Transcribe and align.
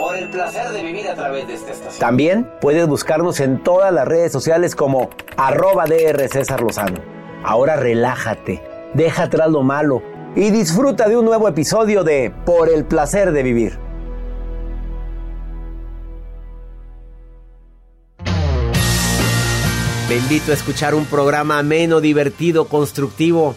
Por 0.00 0.16
el 0.16 0.30
placer 0.30 0.70
de 0.70 0.82
vivir 0.82 1.06
a 1.08 1.14
través 1.14 1.46
de 1.46 1.52
esta 1.52 1.72
estación. 1.72 2.00
También 2.00 2.50
puedes 2.62 2.86
buscarnos 2.86 3.38
en 3.38 3.62
todas 3.62 3.92
las 3.92 4.08
redes 4.08 4.32
sociales 4.32 4.74
como 4.74 5.10
arroba 5.36 5.84
DR 5.84 6.26
César 6.26 6.62
Lozano. 6.62 7.02
Ahora 7.44 7.76
relájate, 7.76 8.62
deja 8.94 9.24
atrás 9.24 9.50
lo 9.50 9.62
malo 9.62 10.02
y 10.34 10.48
disfruta 10.52 11.06
de 11.06 11.18
un 11.18 11.26
nuevo 11.26 11.48
episodio 11.48 12.02
de 12.02 12.32
Por 12.46 12.70
el 12.70 12.86
placer 12.86 13.32
de 13.32 13.42
vivir. 13.42 13.78
Te 20.08 20.16
invito 20.16 20.52
a 20.52 20.54
escuchar 20.54 20.94
un 20.94 21.04
programa 21.04 21.58
ameno, 21.58 22.00
divertido, 22.00 22.68
constructivo. 22.68 23.54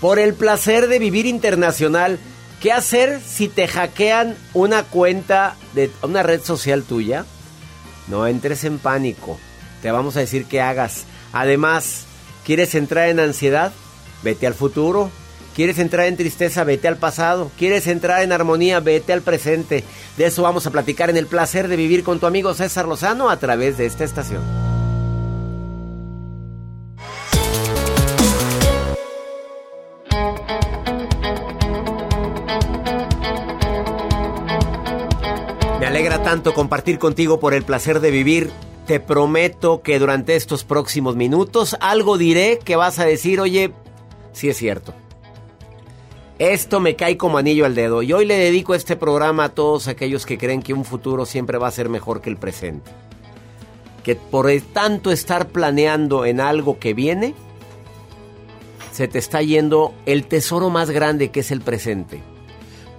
Por 0.00 0.20
el 0.20 0.32
placer 0.32 0.88
de 0.88 0.98
vivir 0.98 1.26
internacional. 1.26 2.18
¿Qué 2.60 2.72
hacer 2.72 3.20
si 3.20 3.48
te 3.48 3.68
hackean 3.68 4.34
una 4.54 4.82
cuenta 4.82 5.56
de 5.74 5.90
una 6.02 6.22
red 6.22 6.42
social 6.42 6.84
tuya? 6.84 7.26
No 8.08 8.26
entres 8.26 8.64
en 8.64 8.78
pánico. 8.78 9.38
Te 9.82 9.90
vamos 9.90 10.16
a 10.16 10.20
decir 10.20 10.46
qué 10.46 10.60
hagas. 10.60 11.04
Además, 11.32 12.04
¿quieres 12.44 12.74
entrar 12.74 13.08
en 13.08 13.20
ansiedad? 13.20 13.72
Vete 14.22 14.46
al 14.46 14.54
futuro. 14.54 15.10
¿Quieres 15.54 15.78
entrar 15.78 16.06
en 16.06 16.16
tristeza? 16.16 16.64
Vete 16.64 16.88
al 16.88 16.96
pasado. 16.96 17.50
¿Quieres 17.58 17.86
entrar 17.86 18.22
en 18.22 18.32
armonía? 18.32 18.80
Vete 18.80 19.12
al 19.12 19.22
presente. 19.22 19.84
De 20.16 20.26
eso 20.26 20.42
vamos 20.42 20.66
a 20.66 20.70
platicar 20.70 21.10
en 21.10 21.16
el 21.18 21.26
placer 21.26 21.68
de 21.68 21.76
vivir 21.76 22.04
con 22.04 22.20
tu 22.20 22.26
amigo 22.26 22.54
César 22.54 22.88
Lozano 22.88 23.28
a 23.28 23.38
través 23.38 23.76
de 23.76 23.86
esta 23.86 24.04
estación. 24.04 24.42
Tanto 36.26 36.54
compartir 36.54 36.98
contigo 36.98 37.38
por 37.38 37.54
el 37.54 37.62
placer 37.62 38.00
de 38.00 38.10
vivir. 38.10 38.50
Te 38.88 38.98
prometo 38.98 39.80
que 39.80 40.00
durante 40.00 40.34
estos 40.34 40.64
próximos 40.64 41.14
minutos 41.14 41.76
algo 41.78 42.18
diré 42.18 42.58
que 42.58 42.74
vas 42.74 42.98
a 42.98 43.04
decir, 43.04 43.38
oye, 43.38 43.70
sí 44.32 44.48
es 44.48 44.56
cierto. 44.56 44.92
Esto 46.40 46.80
me 46.80 46.96
cae 46.96 47.16
como 47.16 47.38
anillo 47.38 47.64
al 47.64 47.76
dedo 47.76 48.02
y 48.02 48.12
hoy 48.12 48.24
le 48.24 48.36
dedico 48.36 48.74
este 48.74 48.96
programa 48.96 49.44
a 49.44 49.48
todos 49.50 49.86
aquellos 49.86 50.26
que 50.26 50.36
creen 50.36 50.62
que 50.62 50.74
un 50.74 50.84
futuro 50.84 51.26
siempre 51.26 51.58
va 51.58 51.68
a 51.68 51.70
ser 51.70 51.88
mejor 51.88 52.20
que 52.20 52.30
el 52.30 52.38
presente. 52.38 52.90
Que 54.02 54.16
por 54.16 54.50
el 54.50 54.64
tanto 54.64 55.12
estar 55.12 55.46
planeando 55.46 56.24
en 56.24 56.40
algo 56.40 56.80
que 56.80 56.92
viene, 56.92 57.36
se 58.90 59.06
te 59.06 59.20
está 59.20 59.42
yendo 59.42 59.94
el 60.06 60.26
tesoro 60.26 60.70
más 60.70 60.90
grande 60.90 61.30
que 61.30 61.38
es 61.38 61.52
el 61.52 61.60
presente. 61.60 62.20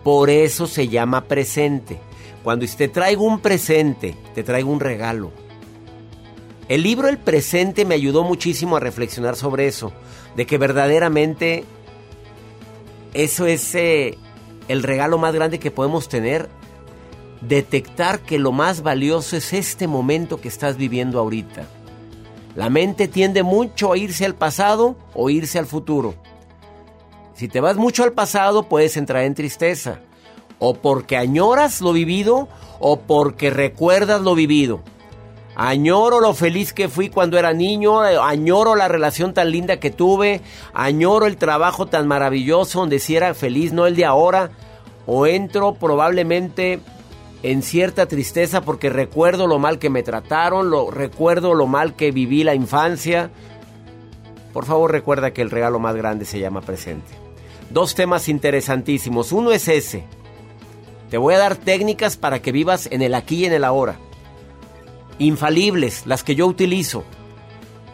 Por 0.06 0.30
eso 0.30 0.66
se 0.66 0.88
llama 0.88 1.26
presente. 1.26 2.07
Cuando 2.44 2.66
te 2.66 2.88
traigo 2.88 3.24
un 3.24 3.40
presente, 3.40 4.16
te 4.34 4.44
traigo 4.44 4.72
un 4.72 4.80
regalo. 4.80 5.32
El 6.70 6.84
libro 6.84 7.08
El 7.08 7.18
presente 7.18 7.86
me 7.86 7.96
ayudó 7.96 8.24
muchísimo 8.24 8.76
a 8.76 8.80
reflexionar 8.80 9.36
sobre 9.36 9.68
eso, 9.68 9.94
de 10.36 10.46
que 10.46 10.58
verdaderamente 10.58 11.64
eso 13.14 13.46
es 13.46 13.74
eh, 13.76 14.18
el 14.68 14.84
regalo 14.84 15.18
más 15.18 15.34
grande 15.34 15.60
que 15.60 15.72
podemos 15.72 16.10
tener, 16.10 16.50
detectar 17.42 18.20
que 18.20 18.38
lo 18.38 18.52
más 18.52 18.82
valioso 18.82 19.38
es 19.38 19.54
este 19.54 19.88
momento 19.88 20.42
que 20.42 20.50
estás 20.50 20.78
viviendo 20.78 21.20
ahorita. 21.20 21.68
La 22.56 22.70
mente 22.70 23.08
tiende 23.08 23.44
mucho 23.44 23.94
a 23.94 23.98
irse 23.98 24.26
al 24.26 24.36
pasado 24.36 24.98
o 25.14 25.30
irse 25.30 25.60
al 25.60 25.68
futuro. 25.68 26.16
Si 27.34 27.48
te 27.48 27.62
vas 27.62 27.78
mucho 27.78 28.04
al 28.04 28.14
pasado 28.14 28.68
puedes 28.68 28.98
entrar 28.98 29.24
en 29.24 29.36
tristeza 29.36 30.02
o 30.60 30.76
porque 30.76 31.18
añoras 31.18 31.82
lo 31.82 31.94
vivido 31.94 32.48
o 32.80 33.00
porque 33.00 33.50
recuerdas 33.50 34.22
lo 34.22 34.36
vivido. 34.36 34.82
Añoro 35.60 36.20
lo 36.20 36.36
feliz 36.36 36.72
que 36.72 36.88
fui 36.88 37.10
cuando 37.10 37.40
era 37.40 37.52
niño, 37.52 38.00
añoro 38.02 38.76
la 38.76 38.88
relación 38.88 39.34
tan 39.34 39.52
linda 39.52 39.80
que 39.80 39.90
tuve, 39.90 40.42
añoro 40.72 41.26
el 41.26 41.38
trabajo 41.38 41.88
tan 41.88 42.08
maravilloso 42.08 42.82
donde 42.82 43.00
si 43.00 43.16
era 43.16 43.34
feliz, 43.34 43.74
no 43.74 43.88
el 43.88 43.96
de 43.96 44.06
ahora, 44.06 44.52
o 45.08 45.26
entro 45.26 45.74
probablemente 45.74 46.80
en 47.42 47.64
cierta 47.64 48.06
tristeza 48.06 48.62
porque 48.62 48.92
recuerdo 48.92 49.48
lo 49.48 49.58
mal 49.58 49.80
que 49.80 49.90
me 49.90 50.04
trataron, 50.04 50.70
lo 50.70 50.92
recuerdo 50.92 51.56
lo 51.56 51.66
mal 51.66 51.96
que 51.96 52.12
viví 52.12 52.44
la 52.44 52.54
infancia. 52.54 53.32
Por 54.54 54.66
favor, 54.66 54.92
recuerda 54.92 55.32
que 55.32 55.42
el 55.42 55.50
regalo 55.50 55.80
más 55.80 55.96
grande 55.96 56.26
se 56.26 56.40
llama 56.40 56.62
presente. 56.62 57.14
Dos 57.70 57.96
temas 57.96 58.30
interesantísimos. 58.30 59.32
Uno 59.32 59.52
es 59.52 59.68
ese, 59.68 60.06
te 61.10 61.18
voy 61.18 61.36
a 61.36 61.40
dar 61.40 61.56
técnicas 61.56 62.18
para 62.18 62.42
que 62.42 62.52
vivas 62.52 62.88
en 62.92 63.02
el 63.02 63.14
aquí 63.14 63.44
y 63.44 63.46
en 63.46 63.54
el 63.54 63.64
ahora. 63.64 63.98
Infalibles, 65.20 66.06
las 66.06 66.24
que 66.24 66.36
yo 66.36 66.48
utilizo. 66.48 67.04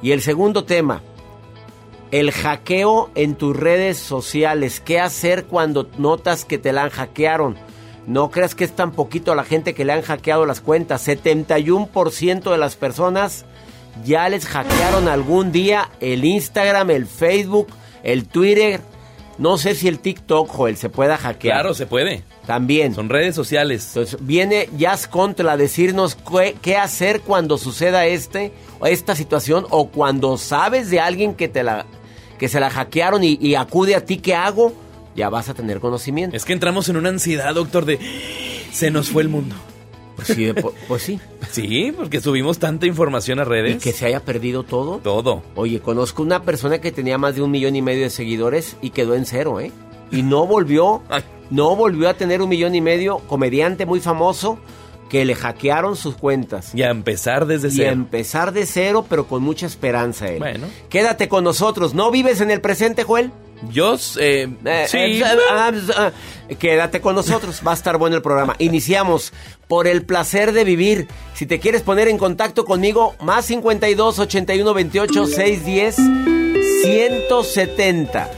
Y 0.02 0.12
el 0.12 0.22
segundo 0.22 0.66
tema, 0.66 1.02
el 2.12 2.32
hackeo 2.32 3.10
en 3.16 3.36
tus 3.36 3.56
redes 3.56 3.98
sociales. 3.98 4.80
¿Qué 4.80 5.00
hacer 5.00 5.46
cuando 5.46 5.90
notas 5.98 6.46
que 6.46 6.58
te 6.58 6.74
la 6.74 6.84
han 6.84 6.90
hackearon? 6.90 7.56
No 8.06 8.32
creas 8.32 8.54
que 8.54 8.66
es 8.66 8.76
tan 8.76 8.92
poquito 8.92 9.34
la 9.34 9.44
gente 9.44 9.74
que 9.74 9.86
le 9.86 9.94
han 9.94 10.02
hackeado 10.02 10.46
las 10.46 10.62
cuentas. 10.62 11.08
71% 11.08 12.52
de 12.52 12.58
las 12.58 12.76
personas 12.76 13.46
ya 14.04 14.28
les 14.30 14.46
hackearon 14.46 15.08
algún 15.08 15.52
día 15.52 15.90
el 16.02 16.26
Instagram, 16.26 16.90
el 16.90 17.06
Facebook, 17.06 17.68
el 18.04 18.28
Twitter, 18.28 18.82
No 19.38 19.58
sé 19.58 19.76
si 19.76 19.88
el 19.88 20.00
TikTok, 20.00 20.50
Joel, 20.50 20.78
se 20.78 20.90
pueda 20.90 21.18
hackear. 21.18 21.56
Claro, 21.62 21.74
se 21.74 21.86
puede. 21.86 22.24
También. 22.46 22.94
Son 22.94 23.10
redes 23.10 23.36
sociales. 23.36 23.88
Entonces, 23.88 24.18
viene 24.22 24.70
Jazz 24.78 25.08
Contra 25.08 25.54
a 25.54 25.58
decirnos 25.58 26.16
qué, 26.16 26.56
qué 26.62 26.78
hacer 26.78 27.22
cuando 27.22 27.58
suceda 27.58 28.06
este, 28.06 28.52
o 28.80 28.86
esta 28.86 29.16
situación 29.16 29.66
o 29.70 29.90
cuando 29.90 30.38
sabes 30.38 30.90
de 30.90 31.00
alguien 31.00 31.34
que 31.34 31.48
te 31.48 31.64
la 31.64 31.86
que 32.38 32.50
se 32.50 32.60
la 32.60 32.70
hackearon 32.70 33.24
y, 33.24 33.38
y 33.40 33.56
acude 33.56 33.96
a 33.96 34.06
ti, 34.06 34.18
¿qué 34.18 34.36
hago? 34.36 34.74
Ya 35.16 35.30
vas 35.30 35.50
a 35.50 35.54
tener 35.54 35.80
conocimiento. 35.80 36.36
Es 36.36 36.46
que 36.46 36.54
entramos 36.54 36.90
en 36.90 36.98
una 36.98 37.10
ansiedad, 37.10 37.54
doctor, 37.54 37.86
de 37.86 38.00
se 38.72 38.92
nos 38.92 39.10
fue 39.10 39.22
el 39.22 39.30
mundo. 39.30 39.56
Pues 40.16 40.28
sí, 40.28 40.52
pues 40.88 41.02
sí. 41.02 41.20
Sí, 41.52 41.94
porque 41.96 42.20
subimos 42.20 42.58
tanta 42.58 42.86
información 42.88 43.40
a 43.40 43.44
redes. 43.44 43.76
Y 43.76 43.80
que 43.80 43.92
se 43.92 44.06
haya 44.08 44.20
perdido 44.22 44.64
todo. 44.64 44.98
Todo. 44.98 45.44
Oye, 45.56 45.80
conozco 45.82 46.24
una 46.24 46.42
persona 46.44 46.80
que 46.82 46.92
tenía 46.92 47.18
más 47.18 47.36
de 47.36 47.42
un 47.44 47.52
millón 47.52 47.76
y 47.76 47.82
medio 47.82 48.04
de 48.04 48.10
seguidores 48.10 48.76
y 48.82 48.90
quedó 48.90 49.14
en 49.16 49.26
cero, 49.26 49.60
¿eh? 49.60 49.72
Y 50.12 50.24
no 50.24 50.48
volvió, 50.48 51.02
Ay. 51.10 51.24
no 51.52 51.76
volvió 51.76 52.10
a 52.10 52.14
tener 52.16 52.42
un 52.42 52.50
millón 52.50 52.74
y 52.76 52.82
medio, 52.82 53.20
comediante 53.28 53.86
muy 53.86 54.00
famoso, 54.00 54.58
que 55.10 55.26
le 55.26 55.36
hackearon 55.36 55.96
sus 55.96 56.16
cuentas. 56.16 56.74
Y 56.74 56.82
a 56.82 56.90
empezar 56.90 57.46
desde 57.46 57.68
Y 57.68 57.72
a 57.72 57.74
cero. 57.76 57.92
empezar 57.92 58.52
de 58.52 58.66
cero, 58.66 59.06
pero 59.08 59.28
con 59.28 59.44
mucha 59.44 59.68
esperanza 59.68 60.28
él. 60.28 60.40
Bueno. 60.40 60.66
Quédate 60.90 61.28
con 61.30 61.44
nosotros. 61.44 61.94
¿No 61.94 62.10
vives 62.10 62.42
en 62.42 62.50
el 62.50 62.62
presente, 62.62 63.04
Joel? 63.04 63.32
Yo, 63.70 63.96
eh, 64.20 64.48
Eh, 64.66 64.86
sí. 64.88 64.98
eh, 64.98 65.24
ah, 65.52 65.72
ah, 65.98 66.12
quédate 66.60 67.02
con 67.02 67.16
nosotros, 67.16 67.62
va 67.66 67.72
a 67.72 67.76
estar 67.76 67.98
bueno 67.98 68.16
el 68.16 68.22
programa. 68.22 68.56
Iniciamos 68.60 69.34
por 69.68 69.88
el 69.88 70.04
placer 70.06 70.52
de 70.52 70.64
vivir. 70.64 71.08
Si 71.34 71.46
te 71.46 71.60
quieres 71.60 71.82
poner 71.82 72.08
en 72.08 72.18
contacto 72.18 72.66
conmigo, 72.66 73.16
más 73.22 73.46
52 73.46 74.20
81 74.20 74.74
28 74.74 75.26
610 75.28 75.96
170. 76.84 78.30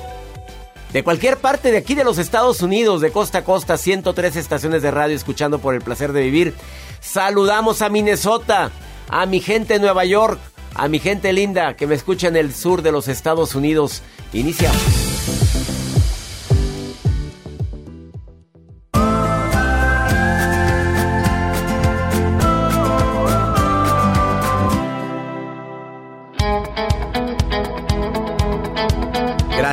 De 0.94 1.04
cualquier 1.04 1.38
parte 1.38 1.72
de 1.72 1.78
aquí 1.78 1.94
de 1.96 2.06
los 2.06 2.18
Estados 2.20 2.62
Unidos, 2.62 3.02
de 3.02 3.12
costa 3.12 3.40
a 3.40 3.44
costa, 3.44 3.78
103 3.78 4.36
estaciones 4.38 4.82
de 4.82 4.92
radio 4.92 5.16
escuchando 5.16 5.60
por 5.60 5.74
el 5.76 5.82
placer 5.82 6.14
de 6.14 6.22
vivir. 6.22 6.54
Saludamos 7.02 7.82
a 7.82 7.90
Minnesota, 7.90 8.72
a 9.10 9.26
mi 9.26 9.42
gente 9.42 9.74
de 9.74 9.80
Nueva 9.82 10.06
York, 10.06 10.40
a 10.74 10.88
mi 10.88 11.00
gente 11.00 11.34
linda 11.34 11.76
que 11.76 11.86
me 11.86 11.96
escucha 11.96 12.30
en 12.30 12.38
el 12.38 12.54
sur 12.54 12.82
de 12.82 12.94
los 12.94 13.10
Estados 13.10 13.56
Unidos. 13.56 14.04
Iniciamos. 14.32 15.15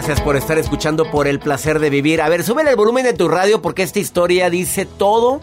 Gracias 0.04 0.24
por 0.24 0.34
estar 0.34 0.58
escuchando 0.58 1.08
por 1.12 1.28
el 1.28 1.38
placer 1.38 1.78
de 1.78 1.88
vivir. 1.88 2.22
A 2.22 2.28
ver, 2.28 2.42
súbele 2.42 2.70
el 2.70 2.76
volumen 2.76 3.04
de 3.04 3.12
tu 3.12 3.28
radio 3.28 3.62
porque 3.62 3.84
esta 3.84 4.00
historia 4.00 4.50
dice 4.50 4.84
todo 4.84 5.40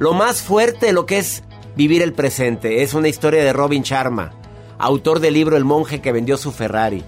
lo 0.00 0.12
más 0.12 0.42
fuerte 0.42 0.86
de 0.86 0.92
lo 0.92 1.06
que 1.06 1.18
es 1.18 1.44
vivir 1.76 2.02
el 2.02 2.12
presente. 2.12 2.82
Es 2.82 2.94
una 2.94 3.06
historia 3.06 3.44
de 3.44 3.52
Robin 3.52 3.84
Sharma, 3.84 4.32
autor 4.76 5.20
del 5.20 5.34
libro 5.34 5.56
El 5.56 5.64
monje 5.64 6.00
que 6.00 6.10
vendió 6.10 6.36
su 6.36 6.50
Ferrari. 6.50 7.04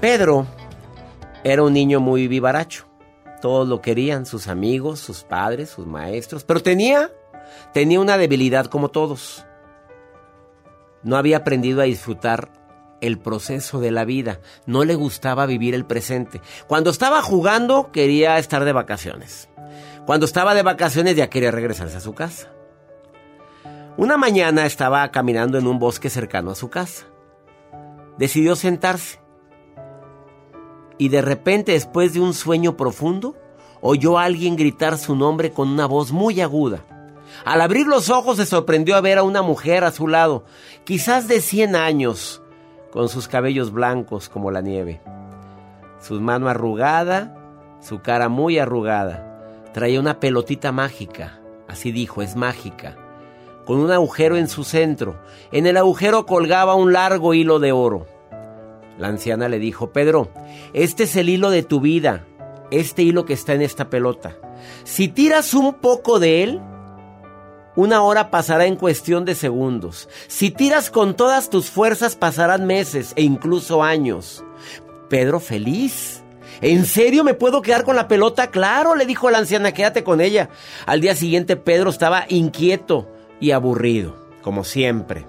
Pedro 0.00 0.44
era 1.44 1.62
un 1.62 1.72
niño 1.72 2.00
muy 2.00 2.26
vivaracho. 2.26 2.88
Todos 3.40 3.68
lo 3.68 3.80
querían, 3.80 4.26
sus 4.26 4.48
amigos, 4.48 4.98
sus 4.98 5.22
padres, 5.22 5.70
sus 5.70 5.86
maestros, 5.86 6.42
pero 6.42 6.64
tenía 6.64 7.12
tenía 7.72 8.00
una 8.00 8.18
debilidad 8.18 8.66
como 8.66 8.88
todos. 8.88 9.46
No 11.04 11.16
había 11.16 11.36
aprendido 11.36 11.80
a 11.80 11.84
disfrutar 11.84 12.57
el 13.00 13.18
proceso 13.18 13.80
de 13.80 13.90
la 13.90 14.04
vida. 14.04 14.40
No 14.66 14.84
le 14.84 14.94
gustaba 14.94 15.46
vivir 15.46 15.74
el 15.74 15.84
presente. 15.84 16.40
Cuando 16.66 16.90
estaba 16.90 17.22
jugando 17.22 17.90
quería 17.92 18.38
estar 18.38 18.64
de 18.64 18.72
vacaciones. 18.72 19.48
Cuando 20.06 20.26
estaba 20.26 20.54
de 20.54 20.62
vacaciones 20.62 21.16
ya 21.16 21.30
quería 21.30 21.50
regresarse 21.50 21.96
a 21.96 22.00
su 22.00 22.14
casa. 22.14 22.50
Una 23.96 24.16
mañana 24.16 24.64
estaba 24.64 25.10
caminando 25.10 25.58
en 25.58 25.66
un 25.66 25.78
bosque 25.78 26.08
cercano 26.08 26.50
a 26.50 26.54
su 26.54 26.70
casa. 26.70 27.06
Decidió 28.16 28.56
sentarse. 28.56 29.20
Y 30.98 31.08
de 31.08 31.22
repente, 31.22 31.72
después 31.72 32.12
de 32.12 32.20
un 32.20 32.34
sueño 32.34 32.76
profundo, 32.76 33.36
oyó 33.80 34.18
a 34.18 34.24
alguien 34.24 34.56
gritar 34.56 34.98
su 34.98 35.14
nombre 35.14 35.52
con 35.52 35.68
una 35.68 35.86
voz 35.86 36.12
muy 36.12 36.40
aguda. 36.40 36.84
Al 37.44 37.60
abrir 37.60 37.86
los 37.86 38.10
ojos 38.10 38.36
se 38.36 38.46
sorprendió 38.46 38.96
a 38.96 39.00
ver 39.00 39.18
a 39.18 39.22
una 39.22 39.42
mujer 39.42 39.84
a 39.84 39.92
su 39.92 40.08
lado, 40.08 40.44
quizás 40.84 41.28
de 41.28 41.40
100 41.40 41.76
años, 41.76 42.42
con 42.90 43.08
sus 43.08 43.28
cabellos 43.28 43.72
blancos 43.72 44.28
como 44.28 44.50
la 44.50 44.60
nieve. 44.60 45.00
Su 46.00 46.20
mano 46.20 46.48
arrugada, 46.48 47.36
su 47.80 48.00
cara 48.00 48.28
muy 48.28 48.58
arrugada. 48.58 49.24
Traía 49.72 50.00
una 50.00 50.20
pelotita 50.20 50.72
mágica, 50.72 51.40
así 51.68 51.92
dijo, 51.92 52.22
es 52.22 52.36
mágica, 52.36 52.96
con 53.66 53.78
un 53.78 53.90
agujero 53.90 54.36
en 54.36 54.48
su 54.48 54.64
centro. 54.64 55.20
En 55.52 55.66
el 55.66 55.76
agujero 55.76 56.26
colgaba 56.26 56.74
un 56.74 56.92
largo 56.92 57.34
hilo 57.34 57.58
de 57.58 57.72
oro. 57.72 58.06
La 58.98 59.08
anciana 59.08 59.48
le 59.48 59.58
dijo, 59.58 59.92
Pedro, 59.92 60.30
este 60.72 61.04
es 61.04 61.14
el 61.16 61.28
hilo 61.28 61.50
de 61.50 61.62
tu 61.62 61.80
vida, 61.80 62.24
este 62.70 63.02
hilo 63.02 63.24
que 63.24 63.34
está 63.34 63.54
en 63.54 63.62
esta 63.62 63.90
pelota. 63.90 64.36
Si 64.84 65.08
tiras 65.08 65.54
un 65.54 65.74
poco 65.74 66.18
de 66.18 66.42
él, 66.42 66.60
una 67.76 68.02
hora 68.02 68.30
pasará 68.30 68.66
en 68.66 68.76
cuestión 68.76 69.24
de 69.24 69.34
segundos. 69.34 70.08
Si 70.26 70.50
tiras 70.50 70.90
con 70.90 71.14
todas 71.14 71.50
tus 71.50 71.70
fuerzas 71.70 72.16
pasarán 72.16 72.66
meses 72.66 73.12
e 73.16 73.22
incluso 73.22 73.82
años. 73.82 74.44
Pedro 75.08 75.40
feliz. 75.40 76.22
¿En 76.60 76.86
serio 76.86 77.22
me 77.22 77.34
puedo 77.34 77.62
quedar 77.62 77.84
con 77.84 77.94
la 77.94 78.08
pelota? 78.08 78.50
Claro, 78.50 78.96
le 78.96 79.06
dijo 79.06 79.30
la 79.30 79.38
anciana, 79.38 79.72
quédate 79.72 80.02
con 80.02 80.20
ella. 80.20 80.50
Al 80.86 81.00
día 81.00 81.14
siguiente 81.14 81.56
Pedro 81.56 81.90
estaba 81.90 82.24
inquieto 82.28 83.08
y 83.38 83.52
aburrido, 83.52 84.16
como 84.42 84.64
siempre. 84.64 85.26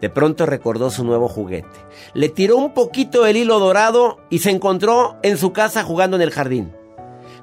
De 0.00 0.10
pronto 0.10 0.46
recordó 0.46 0.90
su 0.90 1.04
nuevo 1.04 1.28
juguete. 1.28 1.68
Le 2.14 2.28
tiró 2.28 2.56
un 2.56 2.72
poquito 2.72 3.26
el 3.26 3.36
hilo 3.36 3.58
dorado 3.58 4.18
y 4.30 4.40
se 4.40 4.50
encontró 4.50 5.16
en 5.22 5.36
su 5.36 5.52
casa 5.52 5.82
jugando 5.82 6.16
en 6.16 6.22
el 6.22 6.30
jardín. 6.30 6.72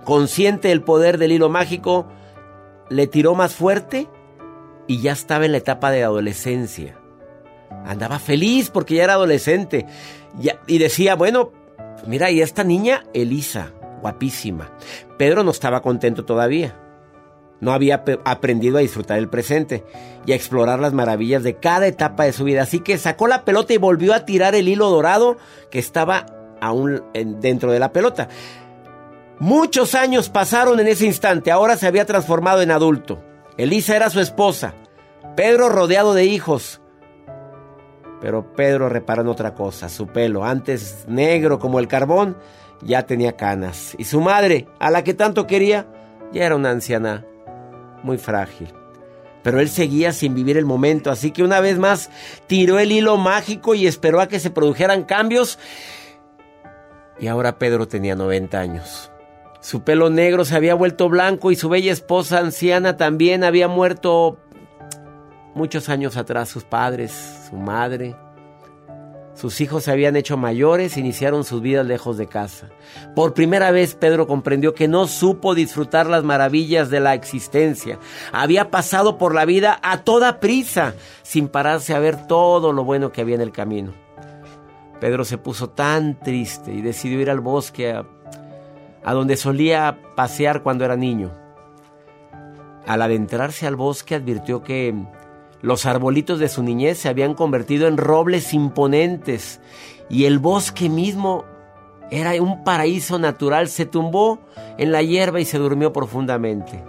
Consciente 0.04 0.70
del 0.70 0.82
poder 0.82 1.18
del 1.18 1.32
hilo 1.32 1.50
mágico, 1.50 2.08
le 2.90 3.08
tiró 3.08 3.34
más 3.36 3.56
fuerte 3.56 4.08
y 4.88 5.02
ya 5.02 5.12
estaba 5.14 5.46
en 5.46 5.52
la 5.54 5.58
etapa 5.60 5.92
de 5.92 6.04
adolescencia. 6.04 6.98
Andaba 7.86 8.20
feliz 8.20 8.70
porque 8.70 8.96
ya 8.96 9.04
era 9.06 9.14
adolescente. 9.14 9.86
Y 10.68 10.78
decía, 10.78 11.16
bueno, 11.16 11.52
mira, 12.08 12.30
y 12.32 12.42
esta 12.42 12.64
niña, 12.64 13.04
Elisa, 13.14 13.72
guapísima. 14.02 14.72
Pedro 15.18 15.44
no 15.44 15.52
estaba 15.52 15.82
contento 15.82 16.26
todavía. 16.26 16.80
No 17.62 17.72
había 17.72 18.04
aprendido 18.26 18.78
a 18.78 18.82
disfrutar 18.82 19.18
el 19.18 19.30
presente 19.30 19.84
y 20.26 20.34
a 20.34 20.36
explorar 20.36 20.80
las 20.80 20.94
maravillas 20.94 21.42
de 21.42 21.56
cada 21.56 21.88
etapa 21.88 22.26
de 22.26 22.34
su 22.34 22.44
vida. 22.44 22.64
Así 22.64 22.82
que 22.82 22.98
sacó 22.98 23.28
la 23.28 23.46
pelota 23.46 23.74
y 23.74 23.78
volvió 23.78 24.14
a 24.14 24.26
tirar 24.26 24.56
el 24.56 24.68
hilo 24.68 24.90
dorado 24.90 25.38
que 25.72 25.80
estaba 25.80 26.26
aún 26.62 27.04
en- 27.14 27.40
dentro 27.40 27.72
de 27.72 27.80
la 27.80 27.92
pelota. 27.94 28.28
Muchos 29.40 29.96
años 29.96 30.30
pasaron 30.30 30.80
en 30.80 30.88
ese 30.88 31.06
instante. 31.06 31.52
Ahora 31.52 31.76
se 31.78 31.88
había 31.88 32.06
transformado 32.06 32.62
en 32.62 32.72
adulto. 32.72 33.22
Elisa 33.58 33.96
era 33.96 34.10
su 34.10 34.20
esposa. 34.20 34.74
Pedro 35.36 35.70
rodeado 35.70 36.14
de 36.14 36.26
hijos. 36.26 36.82
Pero 38.22 38.54
Pedro 38.54 38.90
reparó 38.90 39.22
en 39.22 39.28
otra 39.28 39.54
cosa. 39.54 39.90
Su 39.90 40.08
pelo, 40.08 40.46
antes 40.46 41.06
negro 41.08 41.60
como 41.60 41.80
el 41.80 41.88
carbón, 41.88 42.38
ya 42.82 43.06
tenía 43.06 43.36
canas. 43.36 43.96
Y 43.98 44.06
su 44.06 44.22
madre, 44.22 44.68
a 44.80 44.90
la 44.90 45.04
que 45.04 45.14
tanto 45.14 45.48
quería, 45.48 45.88
ya 46.32 46.46
era 46.46 46.56
una 46.56 46.72
anciana 46.72 47.26
muy 48.04 48.18
frágil. 48.18 48.74
Pero 49.44 49.60
él 49.60 49.70
seguía 49.70 50.12
sin 50.12 50.34
vivir 50.34 50.58
el 50.58 50.66
momento, 50.66 51.12
así 51.12 51.32
que 51.32 51.44
una 51.44 51.60
vez 51.60 51.78
más 51.78 52.10
tiró 52.48 52.80
el 52.80 52.92
hilo 52.92 53.16
mágico 53.18 53.76
y 53.76 53.86
esperó 53.86 54.20
a 54.20 54.28
que 54.28 54.40
se 54.40 54.50
produjeran 54.50 55.04
cambios. 55.04 55.60
Y 57.20 57.28
ahora 57.28 57.60
Pedro 57.60 57.88
tenía 57.88 58.16
90 58.16 58.60
años. 58.60 59.12
Su 59.66 59.82
pelo 59.82 60.12
negro 60.12 60.46
se 60.46 60.56
había 60.56 60.76
vuelto 60.76 61.10
blanco 61.10 61.50
y 61.50 61.56
su 61.56 61.70
bella 61.70 61.92
esposa 61.92 62.38
anciana 62.38 62.98
también 62.98 63.44
había 63.44 63.68
muerto 63.68 64.38
muchos 65.56 65.90
años 65.90 66.18
atrás. 66.18 66.50
Sus 66.50 66.64
padres, 66.64 67.48
su 67.50 67.56
madre. 67.56 68.16
Sus 69.34 69.62
hijos 69.62 69.86
se 69.86 69.92
habían 69.92 70.18
hecho 70.18 70.38
mayores 70.38 70.98
iniciaron 70.98 71.44
sus 71.44 71.64
vidas 71.64 71.88
lejos 71.88 72.16
de 72.18 72.28
casa. 72.28 72.70
Por 73.16 73.34
primera 73.34 73.72
vez 73.72 73.96
Pedro 73.96 74.28
comprendió 74.28 74.76
que 74.76 74.88
no 74.88 75.08
supo 75.08 75.56
disfrutar 75.56 76.06
las 76.06 76.24
maravillas 76.24 76.92
de 76.92 77.00
la 77.00 77.16
existencia. 77.16 77.98
Había 78.32 78.70
pasado 78.70 79.18
por 79.18 79.34
la 79.34 79.46
vida 79.46 79.80
a 79.82 80.04
toda 80.04 80.40
prisa, 80.40 80.94
sin 81.24 81.48
pararse 81.48 81.96
a 81.96 82.00
ver 82.00 82.28
todo 82.28 82.72
lo 82.72 82.84
bueno 82.84 83.12
que 83.12 83.22
había 83.22 83.34
en 83.34 83.42
el 83.42 83.52
camino. 83.52 83.96
Pedro 85.02 85.26
se 85.26 85.40
puso 85.40 85.72
tan 85.72 86.20
triste 86.20 86.72
y 86.72 86.82
decidió 86.82 87.20
ir 87.20 87.32
al 87.32 87.40
bosque 87.40 87.92
a, 87.92 88.06
a 89.06 89.14
donde 89.14 89.38
solía 89.38 90.00
pasear 90.16 90.64
cuando 90.64 90.84
era 90.84 90.98
niño. 90.98 91.32
Al 92.88 93.04
adentrarse 93.04 93.68
al 93.68 93.76
bosque 93.76 94.16
advirtió 94.16 94.64
que 94.64 94.96
los 95.62 95.86
arbolitos 95.86 96.40
de 96.40 96.50
su 96.50 96.64
niñez 96.64 96.98
se 96.98 97.10
habían 97.10 97.36
convertido 97.36 97.88
en 97.88 97.98
robles 97.98 98.54
imponentes 98.54 99.62
y 100.10 100.26
el 100.26 100.40
bosque 100.40 100.90
mismo 100.90 101.46
Era 102.12 102.40
un 102.40 102.64
paraíso 102.64 103.18
natural. 103.18 103.68
Se 103.68 103.88
tumbó 103.88 104.40
en 104.78 104.92
la 104.92 105.02
hierba 105.02 105.40
y 105.40 105.46
se 105.46 105.58
durmió 105.58 105.92
profundamente. 105.92 106.84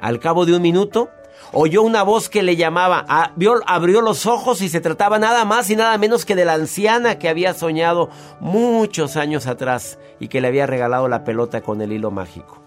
Al 0.00 0.20
cabo 0.20 0.46
de 0.46 0.56
un 0.56 0.62
minuto, 0.62 1.10
oyó 1.52 1.82
una 1.82 2.02
voz 2.02 2.28
que 2.28 2.42
le 2.42 2.56
llamaba. 2.56 3.04
Abrió, 3.08 4.00
los 4.00 4.26
ojos 4.26 4.62
y 4.62 4.68
se 4.68 4.80
trataba 4.80 5.18
nada 5.18 5.44
más 5.44 5.70
y 5.70 5.76
nada 5.76 5.96
menos 5.98 6.24
que 6.24 6.34
de 6.34 6.44
la 6.44 6.54
anciana 6.54 7.18
que 7.18 7.28
había 7.28 7.54
soñado 7.54 8.10
muchos 8.40 9.16
años 9.16 9.46
atrás 9.46 9.98
y 10.18 10.28
que 10.28 10.40
le 10.40 10.48
había 10.48 10.66
regalado 10.66 11.08
la 11.08 11.24
pelota 11.24 11.60
con 11.60 11.80
el 11.80 11.92
hilo 11.92 12.10
mágico. 12.10 12.60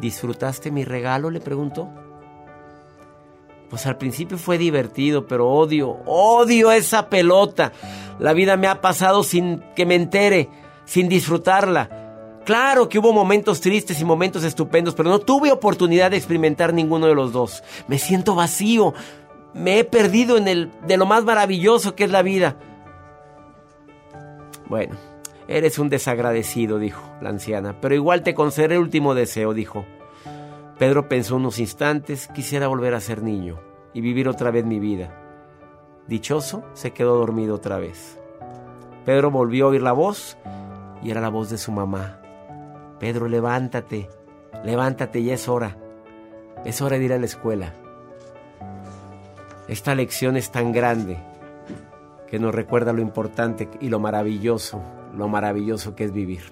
¿Disfrutaste 0.00 0.70
mi 0.70 0.84
regalo? 0.84 1.30
le 1.30 1.40
preguntó. 1.40 1.88
Pues 3.70 3.86
al 3.86 3.96
principio 3.96 4.38
fue 4.38 4.58
divertido, 4.58 5.26
pero 5.26 5.48
odio, 5.48 5.96
odio 6.06 6.70
esa 6.70 7.08
pelota. 7.08 7.72
La 8.18 8.32
vida 8.32 8.56
me 8.56 8.68
ha 8.68 8.80
pasado 8.80 9.24
sin 9.24 9.64
que 9.74 9.86
me 9.86 9.94
entere, 9.96 10.48
sin 10.84 11.08
disfrutarla. 11.08 12.03
Claro 12.44 12.88
que 12.88 12.98
hubo 12.98 13.12
momentos 13.12 13.60
tristes 13.60 14.00
y 14.00 14.04
momentos 14.04 14.44
estupendos, 14.44 14.94
pero 14.94 15.08
no 15.08 15.18
tuve 15.18 15.50
oportunidad 15.50 16.10
de 16.10 16.18
experimentar 16.18 16.74
ninguno 16.74 17.06
de 17.06 17.14
los 17.14 17.32
dos. 17.32 17.62
Me 17.88 17.98
siento 17.98 18.34
vacío. 18.34 18.92
Me 19.54 19.78
he 19.78 19.84
perdido 19.84 20.36
en 20.36 20.48
el 20.48 20.70
de 20.86 20.96
lo 20.96 21.06
más 21.06 21.24
maravilloso 21.24 21.94
que 21.94 22.04
es 22.04 22.10
la 22.10 22.22
vida. 22.22 22.56
Bueno, 24.68 24.96
eres 25.48 25.78
un 25.78 25.88
desagradecido, 25.88 26.78
dijo 26.78 27.02
la 27.20 27.30
anciana, 27.30 27.80
pero 27.80 27.94
igual 27.94 28.22
te 28.22 28.34
concederé 28.34 28.74
el 28.74 28.82
último 28.82 29.14
deseo, 29.14 29.54
dijo. 29.54 29.86
Pedro 30.78 31.08
pensó 31.08 31.36
unos 31.36 31.58
instantes, 31.58 32.28
quisiera 32.34 32.66
volver 32.66 32.94
a 32.94 33.00
ser 33.00 33.22
niño 33.22 33.60
y 33.94 34.00
vivir 34.00 34.28
otra 34.28 34.50
vez 34.50 34.64
mi 34.64 34.80
vida. 34.80 35.20
Dichoso, 36.08 36.64
se 36.74 36.90
quedó 36.90 37.16
dormido 37.16 37.54
otra 37.54 37.78
vez. 37.78 38.18
Pedro 39.06 39.30
volvió 39.30 39.66
a 39.66 39.68
oír 39.68 39.82
la 39.82 39.92
voz 39.92 40.36
y 41.02 41.10
era 41.10 41.20
la 41.20 41.28
voz 41.28 41.48
de 41.48 41.58
su 41.58 41.70
mamá. 41.70 42.23
Pedro, 42.98 43.28
levántate, 43.28 44.08
levántate, 44.64 45.22
ya 45.22 45.34
es 45.34 45.48
hora. 45.48 45.76
Es 46.64 46.80
hora 46.80 46.98
de 46.98 47.04
ir 47.04 47.12
a 47.12 47.18
la 47.18 47.26
escuela. 47.26 47.72
Esta 49.68 49.94
lección 49.94 50.36
es 50.36 50.50
tan 50.50 50.72
grande 50.72 51.18
que 52.28 52.38
nos 52.38 52.54
recuerda 52.54 52.92
lo 52.92 53.00
importante 53.00 53.68
y 53.80 53.88
lo 53.88 53.98
maravilloso, 54.00 54.82
lo 55.16 55.28
maravilloso 55.28 55.94
que 55.94 56.04
es 56.04 56.12
vivir. 56.12 56.42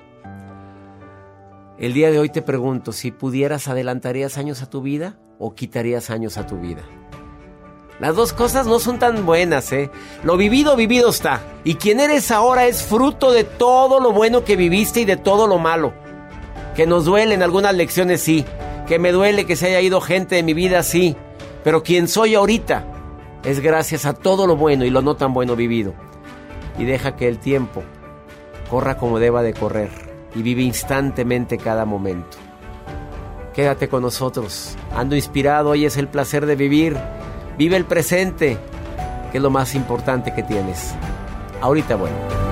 El 1.78 1.94
día 1.94 2.10
de 2.10 2.18
hoy 2.18 2.28
te 2.28 2.42
pregunto, 2.42 2.92
si 2.92 3.10
pudieras, 3.10 3.68
¿adelantarías 3.68 4.38
años 4.38 4.62
a 4.62 4.70
tu 4.70 4.82
vida 4.82 5.16
o 5.38 5.54
quitarías 5.54 6.10
años 6.10 6.38
a 6.38 6.46
tu 6.46 6.58
vida? 6.58 6.82
Las 7.98 8.16
dos 8.16 8.32
cosas 8.32 8.66
no 8.66 8.78
son 8.78 8.98
tan 8.98 9.26
buenas, 9.26 9.72
¿eh? 9.72 9.90
Lo 10.24 10.36
vivido, 10.36 10.76
vivido 10.76 11.10
está. 11.10 11.40
Y 11.64 11.76
quien 11.76 12.00
eres 12.00 12.30
ahora 12.30 12.66
es 12.66 12.82
fruto 12.82 13.32
de 13.32 13.44
todo 13.44 14.00
lo 14.00 14.12
bueno 14.12 14.44
que 14.44 14.56
viviste 14.56 15.00
y 15.00 15.04
de 15.04 15.16
todo 15.16 15.46
lo 15.46 15.58
malo. 15.58 15.92
Que 16.74 16.86
nos 16.86 17.04
duele 17.04 17.34
en 17.34 17.42
algunas 17.42 17.74
lecciones, 17.74 18.20
sí. 18.20 18.44
Que 18.86 18.98
me 18.98 19.12
duele 19.12 19.46
que 19.46 19.56
se 19.56 19.66
haya 19.66 19.80
ido 19.80 20.00
gente 20.00 20.36
de 20.36 20.42
mi 20.42 20.54
vida, 20.54 20.82
sí. 20.82 21.16
Pero 21.64 21.82
quien 21.82 22.08
soy 22.08 22.34
ahorita 22.34 22.84
es 23.44 23.60
gracias 23.60 24.06
a 24.06 24.14
todo 24.14 24.46
lo 24.46 24.56
bueno 24.56 24.84
y 24.84 24.90
lo 24.90 25.02
no 25.02 25.16
tan 25.16 25.34
bueno 25.34 25.56
vivido. 25.56 25.94
Y 26.78 26.84
deja 26.84 27.16
que 27.16 27.28
el 27.28 27.38
tiempo 27.38 27.82
corra 28.70 28.96
como 28.96 29.18
deba 29.18 29.42
de 29.42 29.52
correr 29.52 29.90
y 30.34 30.42
vive 30.42 30.62
instantemente 30.62 31.58
cada 31.58 31.84
momento. 31.84 32.38
Quédate 33.54 33.88
con 33.88 34.02
nosotros. 34.02 34.76
Ando 34.94 35.14
inspirado, 35.14 35.70
hoy 35.70 35.84
es 35.84 35.96
el 35.96 36.08
placer 36.08 36.46
de 36.46 36.56
vivir. 36.56 36.96
Vive 37.58 37.76
el 37.76 37.84
presente, 37.84 38.56
que 39.30 39.38
es 39.38 39.42
lo 39.42 39.50
más 39.50 39.74
importante 39.74 40.32
que 40.34 40.42
tienes. 40.42 40.94
Ahorita 41.60 41.96
bueno. 41.96 42.51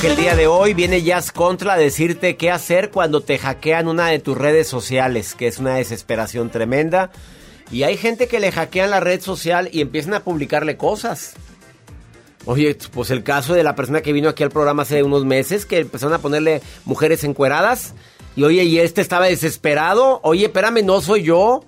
Que 0.00 0.06
el 0.06 0.16
día 0.16 0.34
de 0.34 0.46
hoy 0.46 0.72
viene 0.72 1.02
Jazz 1.02 1.30
Contra 1.30 1.74
a 1.74 1.76
decirte 1.76 2.36
qué 2.36 2.50
hacer 2.50 2.90
cuando 2.90 3.20
te 3.20 3.36
hackean 3.36 3.86
una 3.86 4.06
de 4.06 4.18
tus 4.18 4.38
redes 4.38 4.66
sociales, 4.66 5.34
que 5.34 5.46
es 5.46 5.58
una 5.58 5.74
desesperación 5.74 6.48
tremenda. 6.48 7.10
Y 7.70 7.82
hay 7.82 7.98
gente 7.98 8.26
que 8.26 8.40
le 8.40 8.50
hackean 8.50 8.90
la 8.90 9.00
red 9.00 9.20
social 9.20 9.68
y 9.70 9.82
empiezan 9.82 10.14
a 10.14 10.24
publicarle 10.24 10.78
cosas. 10.78 11.34
Oye, 12.46 12.78
pues 12.92 13.10
el 13.10 13.22
caso 13.22 13.52
de 13.52 13.62
la 13.62 13.74
persona 13.74 14.00
que 14.00 14.14
vino 14.14 14.30
aquí 14.30 14.42
al 14.42 14.50
programa 14.50 14.84
hace 14.84 15.02
unos 15.02 15.26
meses, 15.26 15.66
que 15.66 15.80
empezaron 15.80 16.14
a 16.14 16.18
ponerle 16.20 16.62
mujeres 16.86 17.22
encueradas. 17.24 17.92
Y 18.36 18.44
oye, 18.44 18.64
y 18.64 18.78
este 18.78 19.02
estaba 19.02 19.26
desesperado. 19.26 20.20
Oye, 20.22 20.46
espérame, 20.46 20.82
no 20.82 21.02
soy 21.02 21.24
yo. 21.24 21.64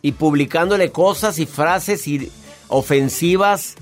Y 0.00 0.12
publicándole 0.12 0.90
cosas 0.90 1.38
y 1.38 1.44
frases 1.44 2.08
y 2.08 2.32
ofensivas. 2.68 3.74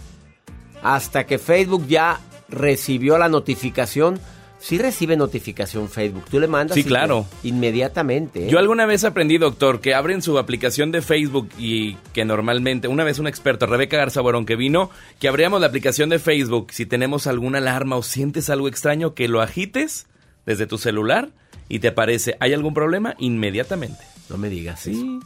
Hasta 0.83 1.25
que 1.25 1.39
Facebook 1.39 1.87
ya 1.87 2.21
recibió 2.49 3.19
la 3.19 3.29
notificación. 3.29 4.19
Sí 4.59 4.79
recibe 4.79 5.17
notificación 5.17 5.89
Facebook. 5.89 6.25
Tú 6.31 6.41
le 6.41 6.49
mandas. 6.49 6.75
Sí, 6.75 6.83
claro. 6.83 7.27
Inmediatamente. 7.43 8.47
¿eh? 8.47 8.51
Yo 8.51 8.59
alguna 8.59 8.87
vez 8.87 9.05
aprendí, 9.05 9.37
doctor, 9.37 9.81
que 9.81 9.95
abren 9.95 10.23
su 10.23 10.39
aplicación 10.39 10.91
de 10.93 11.03
Facebook 11.03 11.51
y 11.59 11.95
que 12.15 12.25
normalmente, 12.25 12.89
una 12.89 13.05
vez 13.05 13.19
un 13.19 13.27
experto, 13.27 13.67
Rebeca 13.67 13.99
Garza 13.99 14.23
que 14.47 14.57
vino, 14.57 14.91
que 15.21 15.29
abríamos 15.29 15.61
la 15.61 15.67
aplicación 15.67 16.09
de 16.09 16.19
Facebook 16.19 16.69
si 16.73 16.87
tenemos 16.87 17.27
alguna 17.27 17.59
alarma 17.59 17.97
o 17.97 18.03
sientes 18.03 18.49
algo 18.49 18.67
extraño, 18.69 19.15
que 19.15 19.29
lo 19.29 19.43
agites 19.43 20.07
desde 20.47 20.67
tu 20.67 20.79
celular 20.79 21.29
y 21.69 21.81
te 21.81 21.89
aparece, 21.89 22.37
¿hay 22.41 22.55
algún 22.55 22.73
problema? 22.73 23.15
Inmediatamente. 23.19 24.03
No 24.31 24.39
me 24.39 24.49
digas 24.49 24.81
sí. 24.81 25.21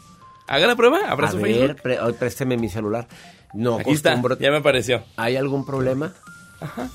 Haga 0.48 0.66
la 0.66 0.74
prueba, 0.74 1.08
abra 1.08 1.30
su 1.30 1.38
ver, 1.38 1.76
Facebook. 1.80 2.16
présteme 2.18 2.56
mi 2.56 2.68
celular. 2.68 3.06
No, 3.54 3.78
Aquí 3.78 3.92
está, 3.92 4.20
ya 4.40 4.50
me 4.50 4.56
apareció. 4.58 5.04
¿Hay 5.16 5.36
algún 5.36 5.64
problema? 5.64 6.12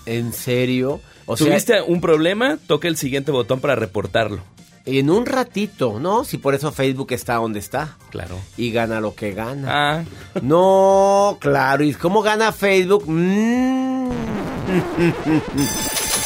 ¿En 0.06 0.34
serio? 0.34 1.02
O 1.26 1.36
¿Tuviste 1.36 1.82
un 1.82 2.02
problema? 2.02 2.58
Toca 2.68 2.88
el 2.88 2.98
siguiente 2.98 3.32
botón 3.32 3.60
para 3.60 3.76
reportarlo. 3.76 4.42
En 4.86 5.10
un 5.10 5.26
ratito, 5.26 6.00
¿no? 6.00 6.24
Si 6.24 6.38
por 6.38 6.54
eso 6.54 6.72
Facebook 6.72 7.12
está 7.12 7.36
donde 7.36 7.58
está. 7.58 7.98
Claro. 8.12 8.38
Y 8.56 8.72
gana 8.72 9.02
lo 9.02 9.16
que 9.16 9.34
gana. 9.34 9.68
Ah. 9.68 10.04
No, 10.44 11.38
claro. 11.42 11.84
¿Y 11.84 11.94
cómo 11.94 12.22
gana 12.22 12.52
Facebook? 12.52 13.04
Mm. 13.08 14.12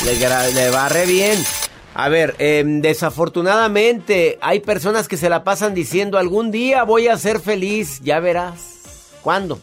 le, 0.06 0.54
le 0.54 0.70
va 0.72 0.90
re 0.90 1.06
bien. 1.06 1.40
A 1.94 2.10
ver, 2.10 2.36
em, 2.40 2.82
desafortunadamente 2.82 4.38
hay 4.42 4.60
personas 4.60 5.08
que 5.08 5.18
se 5.18 5.30
la 5.30 5.46
pasan 5.46 5.74
diciendo 5.74 6.18
algún 6.18 6.52
día 6.52 6.84
voy 6.84 7.08
a 7.08 7.18
ser 7.18 7.40
feliz, 7.40 8.02
ya 8.04 8.20
verás. 8.20 9.12
¿Cuándo? 9.22 9.60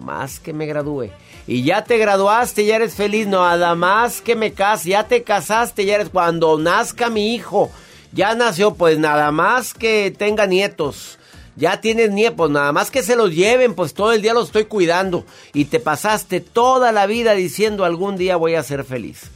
más 0.00 0.40
que 0.40 0.52
me 0.52 0.66
gradúe. 0.66 1.10
Y 1.46 1.62
ya 1.62 1.84
te 1.84 1.98
graduaste, 1.98 2.64
ya 2.64 2.76
eres 2.76 2.94
feliz, 2.94 3.26
nada 3.26 3.74
más 3.74 4.22
que 4.22 4.34
me 4.34 4.52
case, 4.52 4.90
ya 4.90 5.06
te 5.06 5.22
casaste, 5.22 5.84
ya 5.84 5.96
eres 5.96 6.08
cuando 6.08 6.58
nazca 6.58 7.10
mi 7.10 7.34
hijo. 7.34 7.70
Ya 8.12 8.34
nació, 8.34 8.74
pues 8.74 8.98
nada 8.98 9.30
más 9.30 9.74
que 9.74 10.14
tenga 10.16 10.46
nietos. 10.46 11.18
Ya 11.56 11.80
tienes 11.80 12.10
nietos, 12.10 12.50
nada 12.50 12.72
más 12.72 12.90
que 12.90 13.02
se 13.02 13.14
los 13.14 13.34
lleven, 13.34 13.74
pues 13.74 13.92
todo 13.94 14.12
el 14.12 14.22
día 14.22 14.34
los 14.34 14.46
estoy 14.46 14.64
cuidando. 14.64 15.24
Y 15.52 15.66
te 15.66 15.80
pasaste 15.80 16.40
toda 16.40 16.92
la 16.92 17.06
vida 17.06 17.34
diciendo 17.34 17.84
algún 17.84 18.16
día 18.16 18.36
voy 18.36 18.54
a 18.54 18.62
ser 18.62 18.84
feliz. 18.84 19.30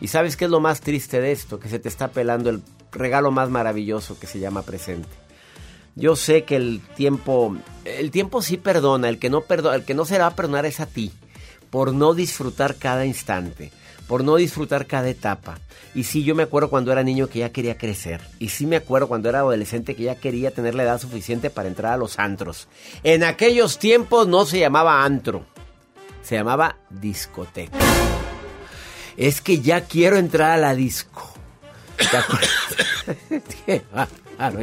Y 0.00 0.08
sabes 0.08 0.36
qué 0.36 0.46
es 0.46 0.50
lo 0.50 0.60
más 0.60 0.80
triste 0.80 1.20
de 1.20 1.32
esto, 1.32 1.60
que 1.60 1.68
se 1.68 1.78
te 1.78 1.88
está 1.88 2.08
pelando 2.08 2.50
el 2.50 2.60
regalo 2.92 3.30
más 3.30 3.50
maravilloso 3.50 4.18
que 4.18 4.26
se 4.26 4.38
llama 4.38 4.62
presente. 4.62 5.08
Yo 5.94 6.14
sé 6.16 6.44
que 6.44 6.56
el 6.56 6.82
tiempo, 6.94 7.56
el 7.84 8.10
tiempo 8.10 8.42
sí 8.42 8.58
perdona, 8.58 9.08
el 9.08 9.18
que 9.18 9.30
no 9.30 9.40
perdona, 9.42 9.76
el 9.76 9.84
que 9.84 9.94
no 9.94 10.04
se 10.04 10.18
va 10.18 10.26
a 10.26 10.36
perdonar 10.36 10.66
es 10.66 10.80
a 10.80 10.86
ti, 10.86 11.10
por 11.70 11.92
no 11.92 12.14
disfrutar 12.14 12.76
cada 12.76 13.06
instante, 13.06 13.72
por 14.06 14.24
no 14.24 14.36
disfrutar 14.36 14.86
cada 14.86 15.08
etapa. 15.08 15.58
Y 15.94 16.04
sí, 16.04 16.24
yo 16.24 16.34
me 16.34 16.42
acuerdo 16.42 16.68
cuando 16.68 16.92
era 16.92 17.02
niño 17.02 17.28
que 17.28 17.38
ya 17.38 17.52
quería 17.52 17.78
crecer. 17.78 18.20
Y 18.38 18.50
sí 18.50 18.66
me 18.66 18.76
acuerdo 18.76 19.08
cuando 19.08 19.30
era 19.30 19.38
adolescente 19.38 19.96
que 19.96 20.04
ya 20.04 20.16
quería 20.16 20.50
tener 20.50 20.74
la 20.74 20.82
edad 20.82 21.00
suficiente 21.00 21.48
para 21.48 21.68
entrar 21.68 21.94
a 21.94 21.96
los 21.96 22.18
antros. 22.18 22.68
En 23.02 23.24
aquellos 23.24 23.78
tiempos 23.78 24.28
no 24.28 24.44
se 24.44 24.58
llamaba 24.58 25.04
antro, 25.04 25.46
se 26.22 26.34
llamaba 26.34 26.76
discoteca. 26.90 27.78
Es 29.16 29.40
que 29.40 29.60
ya 29.60 29.82
quiero 29.82 30.18
entrar 30.18 30.50
a 30.50 30.58
la 30.58 30.74
disco. 30.74 31.32
Claro, 31.96 32.26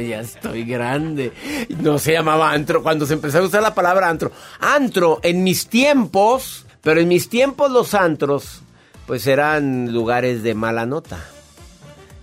ya 0.00 0.20
estoy 0.20 0.64
grande. 0.64 1.32
No 1.80 1.98
se 1.98 2.12
llamaba 2.12 2.52
antro 2.52 2.82
cuando 2.82 3.06
se 3.06 3.14
empezó 3.14 3.38
a 3.38 3.42
usar 3.42 3.62
la 3.62 3.74
palabra 3.74 4.08
antro. 4.08 4.30
Antro, 4.60 5.20
en 5.22 5.42
mis 5.42 5.66
tiempos, 5.66 6.66
pero 6.84 7.00
en 7.00 7.08
mis 7.08 7.28
tiempos 7.28 7.70
los 7.70 7.94
antros, 7.94 8.62
pues 9.06 9.26
eran 9.26 9.92
lugares 9.92 10.42
de 10.42 10.54
mala 10.54 10.86
nota. 10.86 11.18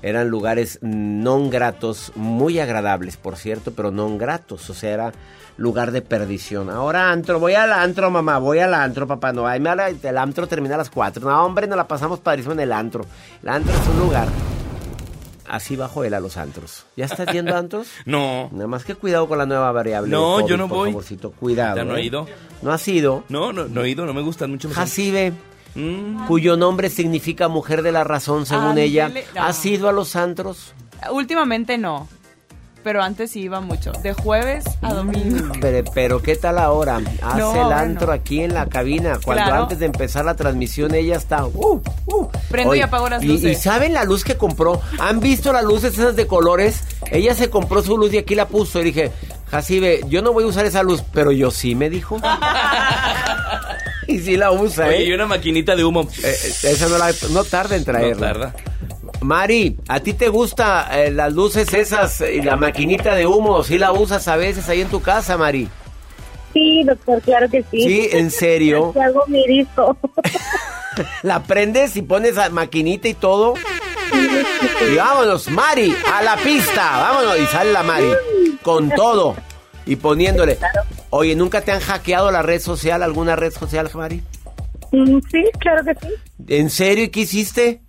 Eran 0.04 0.30
lugares 0.30 0.80
no 0.82 1.50
gratos, 1.50 2.12
muy 2.16 2.60
agradables, 2.60 3.18
por 3.18 3.36
cierto, 3.36 3.72
pero 3.72 3.92
no 3.92 4.18
gratos. 4.18 4.70
O 4.70 4.74
sea, 4.74 4.92
era 4.92 5.12
lugar 5.58 5.92
de 5.92 6.02
perdición. 6.02 6.70
Ahora 6.70 7.12
antro, 7.12 7.40
voy 7.40 7.54
al 7.54 7.72
antro, 7.72 8.10
mamá, 8.10 8.40
voy 8.40 8.60
al 8.60 8.74
antro, 8.74 9.08
papá. 9.08 9.34
No, 9.34 9.46
ahí 9.46 9.60
me 9.60 9.70
el 9.72 10.18
antro 10.18 10.48
termina 10.48 10.76
a 10.76 10.80
las 10.80 10.90
4. 10.90 11.28
No, 11.28 11.46
hombre, 11.46 11.68
no 11.68 11.76
la 11.76 11.88
pasamos 11.88 12.20
padrísimo 12.20 12.54
en 12.54 12.62
el 12.62 12.72
antro. 12.72 13.06
El 13.44 13.50
antro 13.50 13.74
es 13.74 13.88
un 13.88 14.00
lugar 14.00 14.28
así 15.52 15.76
bajo 15.76 16.04
él 16.04 16.14
a 16.14 16.20
los 16.20 16.38
antros. 16.38 16.86
¿Ya 16.96 17.06
estás 17.06 17.28
yendo 17.32 17.54
a 17.56 17.60
antros? 17.60 17.88
no. 18.06 18.50
Nada 18.52 18.68
más 18.68 18.86
que 18.86 18.96
cuidado 18.96 19.28
con 19.28 19.38
la 19.38 19.46
nueva 19.46 19.72
variable. 19.72 20.10
No, 20.10 20.48
yo 20.48 20.58
no 20.58 20.68
voy. 20.68 20.90
Favorcito, 20.90 21.32
cuidado. 21.32 21.84
no 21.84 21.98
he 21.98 22.02
¿eh? 22.02 22.06
ido? 22.06 22.28
¿No 22.62 22.72
has 22.72 22.88
ido? 22.88 23.24
No, 23.30 23.52
no, 23.52 23.66
no 23.68 23.84
he 23.84 23.90
ido, 23.90 24.06
no 24.06 24.14
me 24.14 24.22
gustan 24.22 24.52
mucho. 24.52 24.70
Jacibe. 24.70 25.34
Mm. 25.76 26.26
Cuyo 26.28 26.58
nombre 26.58 26.90
significa 26.90 27.48
mujer 27.48 27.82
de 27.82 27.92
la 27.92 28.04
razón, 28.04 28.46
según 28.46 28.78
ella. 28.78 29.12
¿Has 29.36 29.66
ido 29.66 29.88
a 29.88 29.92
los 29.92 30.16
antros? 30.16 30.74
Últimamente 31.12 31.78
no 31.78 32.08
pero 32.84 33.02
antes 33.02 33.32
sí 33.32 33.42
iba 33.42 33.60
mucho, 33.60 33.92
de 34.04 34.14
jueves 34.14 34.66
a 34.82 34.94
domingo. 34.94 35.54
Pero, 35.94 36.22
¿qué 36.22 36.36
tal 36.36 36.58
ahora? 36.58 37.00
Hace 37.22 37.62
el 37.62 37.72
antro 37.72 38.12
aquí 38.12 38.42
en 38.42 38.54
la 38.54 38.68
cabina, 38.68 39.20
cuando 39.24 39.54
antes 39.54 39.80
de 39.80 39.86
empezar 39.86 40.26
la 40.26 40.36
transmisión 40.36 40.94
ella 40.94 41.18
está... 41.18 41.46
Uh, 41.46 41.82
uh. 42.08 42.28
Prendo 42.50 42.76
y 42.76 42.82
apago 42.82 43.10
las 43.10 43.24
luces. 43.24 43.58
Y, 43.58 43.62
saben 43.62 43.94
la 43.94 44.04
luz 44.04 44.24
que 44.24 44.38
compró? 44.38 44.82
¿Han 45.00 45.20
visto 45.20 45.54
las 45.54 45.64
luces 45.64 45.94
esas 45.94 46.16
de 46.16 46.28
colores? 46.28 46.82
Ella 47.12 47.34
se 47.34 47.50
compró 47.50 47.82
su 47.82 47.98
luz 47.98 48.14
y 48.14 48.18
aquí 48.18 48.36
la 48.36 48.48
puso 48.48 48.80
y 48.82 48.86
dije, 48.86 49.12
Jacibe, 49.50 50.02
yo 50.08 50.22
no 50.22 50.34
voy 50.34 50.46
a 50.46 50.48
usar 50.48 50.66
esa 50.66 50.84
luz, 50.84 51.04
pero 51.14 51.32
yo 51.32 51.52
sí 51.52 51.76
me 51.76 51.90
dijo. 51.90 52.18
y 54.08 54.20
sí 54.20 54.38
la 54.38 54.52
usa, 54.52 54.88
Oye, 54.88 54.98
¿eh? 54.98 55.06
y 55.06 55.14
una 55.14 55.26
maquinita 55.26 55.76
de 55.76 55.84
humo. 55.84 56.08
Eh, 56.24 56.36
esa 56.64 56.88
no, 56.88 56.98
la, 56.98 57.12
no 57.32 57.44
tarda 57.44 57.76
en 57.76 57.84
traerla. 57.84 58.34
No 58.34 58.40
tarda. 58.40 58.71
Mari, 59.22 59.78
¿a 59.88 60.00
ti 60.00 60.14
te 60.14 60.30
gusta 60.30 60.88
eh, 60.92 61.12
las 61.12 61.32
luces 61.34 61.72
esas 61.74 62.22
y 62.22 62.42
la 62.42 62.56
maquinita 62.56 63.14
de 63.14 63.28
humo? 63.28 63.64
¿Sí 63.64 63.78
la 63.78 63.92
usas 63.92 64.28
a 64.28 64.36
veces 64.36 64.68
ahí 64.68 64.82
en 64.82 64.90
tu 64.90 65.02
casa, 65.02 65.38
Mari? 65.38 65.68
Sí, 66.54 66.84
doctor, 66.84 67.22
claro 67.22 67.48
que 67.50 67.64
sí. 67.70 67.84
Sí, 67.84 68.10
¿en 68.12 68.32
serio? 68.32 68.94
hago 69.02 69.24
mi 69.28 69.46
disco. 69.48 69.96
¿La 71.22 71.44
prendes 71.44 71.96
y 71.96 72.02
pones 72.02 72.36
la 72.36 72.50
maquinita 72.50 73.08
y 73.08 73.14
todo? 73.14 73.54
Y 74.92 74.96
vámonos, 74.96 75.50
Mari, 75.50 75.96
a 76.12 76.22
la 76.24 76.36
pista. 76.38 76.98
Vámonos. 76.98 77.40
Y 77.40 77.46
sale 77.46 77.72
la 77.72 77.84
Mari. 77.84 78.10
Con 78.62 78.90
todo. 78.90 79.36
Y 79.86 79.96
poniéndole. 79.96 80.58
Oye, 81.12 81.36
¿nunca 81.36 81.62
te 81.62 81.72
han 81.72 81.80
hackeado 81.80 82.32
la 82.32 82.42
red 82.42 82.60
social, 82.60 83.04
alguna 83.04 83.36
red 83.36 83.54
social, 83.54 83.90
Mari? 83.94 84.22
Mm, 84.92 85.20
sí, 85.32 85.44
claro 85.60 85.84
que 85.86 85.96
sí. 85.96 86.14
¿En 86.48 86.70
serio? 86.70 87.06
¿Y 87.06 87.10
qué 87.10 87.22
hiciste? 87.22 87.82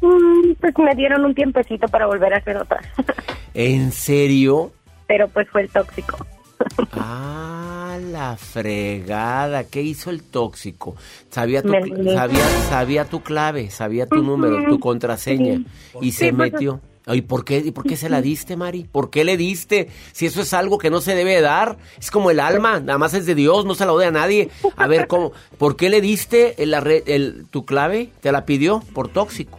Mm, 0.00 0.52
pues 0.60 0.74
me 0.78 0.94
dieron 0.94 1.24
un 1.24 1.34
tiempecito 1.34 1.88
para 1.88 2.06
volver 2.06 2.34
a 2.34 2.38
hacer 2.38 2.56
otra. 2.56 2.80
¿En 3.54 3.92
serio? 3.92 4.72
Pero 5.06 5.28
pues 5.28 5.48
fue 5.48 5.62
el 5.62 5.70
tóxico. 5.70 6.26
ah, 6.92 7.98
la 8.10 8.36
fregada. 8.36 9.64
¿Qué 9.64 9.82
hizo 9.82 10.10
el 10.10 10.22
tóxico? 10.22 10.96
Sabía 11.30 11.62
tu, 11.62 11.70
sabía, 11.70 12.48
sabía 12.68 13.04
tu 13.04 13.22
clave, 13.22 13.70
sabía 13.70 14.06
tu 14.06 14.22
número, 14.22 14.68
tu 14.68 14.78
contraseña. 14.78 15.62
Y 16.00 16.12
se 16.12 16.32
pues, 16.32 16.52
metió. 16.52 16.80
¿Y 17.08 17.22
por 17.22 17.44
qué, 17.44 17.58
¿Y 17.58 17.70
por 17.70 17.84
qué 17.84 17.96
se 17.96 18.08
la 18.08 18.20
diste, 18.20 18.56
Mari? 18.56 18.84
¿Por 18.90 19.10
qué 19.10 19.24
le 19.24 19.36
diste? 19.36 19.88
Si 20.10 20.26
eso 20.26 20.42
es 20.42 20.52
algo 20.52 20.76
que 20.78 20.90
no 20.90 21.00
se 21.00 21.14
debe 21.14 21.40
dar, 21.40 21.76
es 22.00 22.10
como 22.10 22.32
el 22.32 22.40
alma, 22.40 22.80
nada 22.80 22.98
más 22.98 23.14
es 23.14 23.26
de 23.26 23.36
Dios, 23.36 23.64
no 23.64 23.76
se 23.76 23.86
la 23.86 23.92
doy 23.92 24.06
a 24.06 24.10
nadie. 24.10 24.50
A 24.76 24.88
ver, 24.88 25.06
¿cómo? 25.06 25.32
¿Por 25.56 25.76
qué 25.76 25.88
le 25.88 26.00
diste 26.00 26.60
el, 26.60 26.74
el, 26.74 27.46
tu 27.48 27.64
clave? 27.64 28.10
¿Te 28.20 28.32
la 28.32 28.44
pidió 28.44 28.82
por 28.92 29.06
tóxico? 29.06 29.58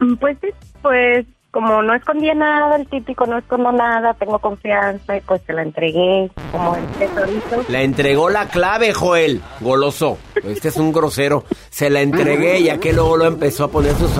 Mm, 0.00 0.14
pues 0.16 0.36
sí, 0.40 0.48
pues 0.82 1.26
como 1.56 1.82
no 1.82 1.94
escondía 1.94 2.34
nada, 2.34 2.76
el 2.76 2.86
típico 2.86 3.24
no 3.24 3.38
escondo 3.38 3.72
nada, 3.72 4.12
tengo 4.12 4.38
confianza 4.38 5.16
y 5.16 5.22
pues 5.22 5.40
se 5.46 5.54
la 5.54 5.62
entregué 5.62 6.30
como 6.52 6.76
el 6.76 6.84
tesorito. 6.98 7.64
Le 7.70 7.82
entregó 7.82 8.28
la 8.28 8.48
clave, 8.48 8.92
Joel, 8.92 9.40
goloso. 9.60 10.18
Este 10.44 10.68
es 10.68 10.76
un 10.76 10.92
grosero. 10.92 11.44
Se 11.70 11.88
la 11.88 12.02
entregué 12.02 12.62
ya 12.62 12.76
que 12.76 12.92
luego 12.92 13.16
lo 13.16 13.24
empezó 13.24 13.64
a 13.64 13.68
poner 13.68 13.94
sus... 13.94 14.10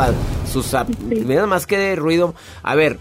sus 0.51 0.75
Mira 0.99 1.45
más 1.47 1.67
que 1.67 1.77
de 1.77 1.95
ruido. 1.95 2.35
A 2.62 2.75
ver, 2.75 3.01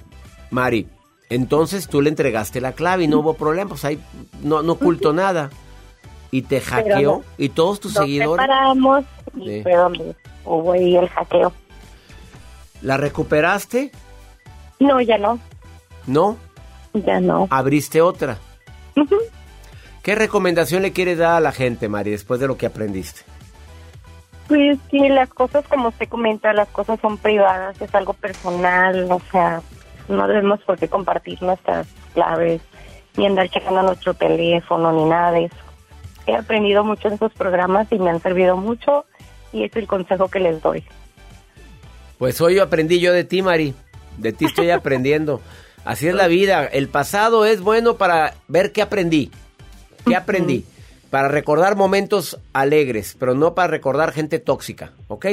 Mari, 0.52 0.90
entonces 1.30 1.88
tú 1.88 2.02
le 2.02 2.10
entregaste 2.10 2.60
la 2.60 2.74
clave 2.74 3.06
y 3.06 3.08
no 3.08 3.20
hubo 3.20 3.36
problema, 3.36 3.70
pues 3.70 3.86
ahí 3.86 4.00
no, 4.44 4.62
no 4.64 4.74
ocultó 4.74 5.14
nada. 5.14 5.50
Y 6.32 6.42
te 6.42 6.60
hackeó 6.60 7.24
y 7.38 7.48
todos 7.48 7.80
tus 7.80 7.94
seguidores... 7.94 8.44
Separamos 8.44 9.06
y 9.34 9.62
fue 9.62 9.76
donde 9.76 10.14
hubo 10.44 10.74
ahí 10.74 10.98
el 10.98 11.08
hackeo. 11.08 11.54
¿La 12.86 12.98
recuperaste? 12.98 13.90
No, 14.80 15.02
ya 15.02 15.18
no. 15.18 15.40
¿No? 16.06 16.38
Ya 16.94 17.20
no. 17.20 17.48
¿Abriste 17.50 18.00
otra? 18.00 18.38
¿Qué 20.04 20.14
recomendación 20.14 20.84
le 20.84 20.94
quieres 20.94 21.18
dar 21.18 21.32
a 21.32 21.40
la 21.40 21.52
gente, 21.52 21.90
Mari, 21.90 22.12
después 22.12 22.40
de 22.40 22.46
lo 22.46 22.58
que 22.58 22.68
aprendiste? 22.68 23.22
Pues 24.48 24.78
sí, 24.92 25.00
las 25.10 25.30
cosas, 25.30 25.68
como 25.68 25.88
usted 25.88 26.08
comenta, 26.08 26.54
las 26.54 26.68
cosas 26.68 27.00
son 27.00 27.18
privadas, 27.18 27.82
es 27.82 27.96
algo 27.96 28.14
personal, 28.14 29.12
o 29.12 29.20
sea, 29.32 29.64
no 30.08 30.28
debemos 30.28 30.62
por 30.62 30.78
qué 30.78 30.88
compartir 30.88 31.42
nuestras 31.42 31.88
claves, 32.14 32.62
ni 33.18 33.26
andar 33.26 33.50
checando 33.50 33.82
nuestro 33.82 34.14
teléfono, 34.14 34.92
ni 34.92 35.06
nada 35.06 35.32
de 35.32 35.46
eso. 35.46 35.56
He 36.28 36.36
aprendido 36.36 36.84
mucho 36.84 37.08
en 37.08 37.16
esos 37.16 37.34
programas 37.34 37.88
y 37.92 37.98
me 37.98 38.12
han 38.12 38.22
servido 38.22 38.58
mucho, 38.58 39.06
y 39.52 39.64
es 39.64 39.76
el 39.76 39.88
consejo 39.88 40.28
que 40.28 40.40
les 40.40 40.62
doy. 40.62 40.86
Pues 42.18 42.40
hoy 42.42 42.60
aprendí 42.60 43.00
yo 43.00 43.14
de 43.14 43.24
ti, 43.24 43.42
Mari. 43.42 43.74
De 44.18 44.32
ti 44.32 44.46
estoy 44.46 44.70
aprendiendo. 44.70 45.42
Así 45.84 46.08
es 46.08 46.16
la 46.16 46.28
vida. 46.28 46.66
El 46.66 46.88
pasado 46.88 47.46
es 47.46 47.62
bueno 47.62 47.98
para 47.98 48.36
ver 48.48 48.72
qué 48.72 48.82
aprendí. 48.82 49.32
¿Qué 50.06 50.16
aprendí? 50.16 50.66
Para 51.10 51.28
recordar 51.28 51.76
momentos 51.76 52.40
alegres, 52.54 53.16
pero 53.20 53.36
no 53.36 53.54
para 53.54 53.68
recordar 53.68 54.12
gente 54.12 54.40
tóxica, 54.40 54.94
¿ok? 55.08 55.26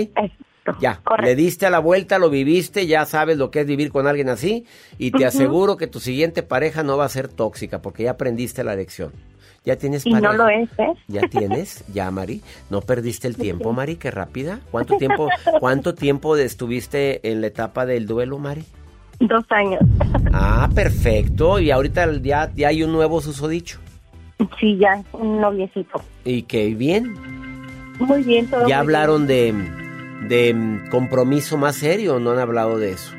Ya, 0.81 1.03
le 1.21 1.35
diste 1.35 1.67
a 1.67 1.71
la 1.71 1.81
vuelta, 1.81 2.19
lo 2.19 2.31
viviste, 2.31 2.87
ya 2.87 3.05
sabes 3.05 3.37
lo 3.37 3.51
que 3.51 3.61
es 3.61 3.67
vivir 3.67 3.91
con 3.91 4.07
alguien 4.07 4.29
así 4.29 4.65
y 4.97 5.11
te 5.11 5.27
aseguro 5.27 5.77
que 5.77 5.89
tu 5.89 5.99
siguiente 5.99 6.45
pareja 6.45 6.85
no 6.85 6.97
va 6.97 7.07
a 7.07 7.09
ser 7.09 7.27
tóxica 7.29 7.83
porque 7.83 8.05
ya 8.05 8.13
aprendiste 8.13 8.63
la 8.63 8.77
lección. 8.77 9.13
¿Ya 9.65 9.77
tienes 9.77 10.05
Y 10.05 10.13
no 10.13 10.33
lo 10.33 10.49
es, 10.49 10.69
¿eh? 10.79 10.93
¿Ya 11.07 11.21
tienes? 11.29 11.85
¿Ya, 11.93 12.11
Mari? 12.11 12.43
¿No 12.69 12.81
perdiste 12.81 13.29
el 13.29 13.37
tiempo, 13.37 13.73
Mari? 13.73 13.95
Qué 13.97 14.11
rápida. 14.11 14.59
¿Cuánto 14.73 14.97
tiempo, 14.97 15.29
cuánto 15.61 15.95
tiempo 15.95 16.37
estuviste 16.37 17.31
en 17.31 17.41
la 17.41 17.47
etapa 17.47 17.87
del 17.87 18.07
duelo, 18.07 18.39
Mari? 18.39 18.65
Dos 19.21 19.45
años. 19.51 19.81
Ah, 20.33 20.69
perfecto. 20.75 21.61
Y 21.61 21.71
ahorita 21.71 22.11
ya, 22.23 22.51
ya 22.57 22.69
hay 22.69 22.83
un 22.83 22.91
nuevo 22.93 23.21
susodicho. 23.21 23.79
Sí, 24.59 24.77
ya, 24.79 25.01
un 25.13 25.41
noviecito. 25.41 26.03
Y 26.25 26.43
qué 26.43 26.75
bien. 26.75 27.15
Muy 28.01 28.25
bien, 28.25 28.49
todo 28.49 28.63
¿Ya 28.63 28.67
bien. 28.67 28.79
hablaron 28.79 29.27
de, 29.29 29.55
de 30.29 30.81
compromiso 30.91 31.57
más 31.57 31.77
serio 31.77 32.17
o 32.17 32.19
no 32.19 32.33
han 32.33 32.41
hablado 32.41 32.79
de 32.79 32.93
eso? 32.93 33.13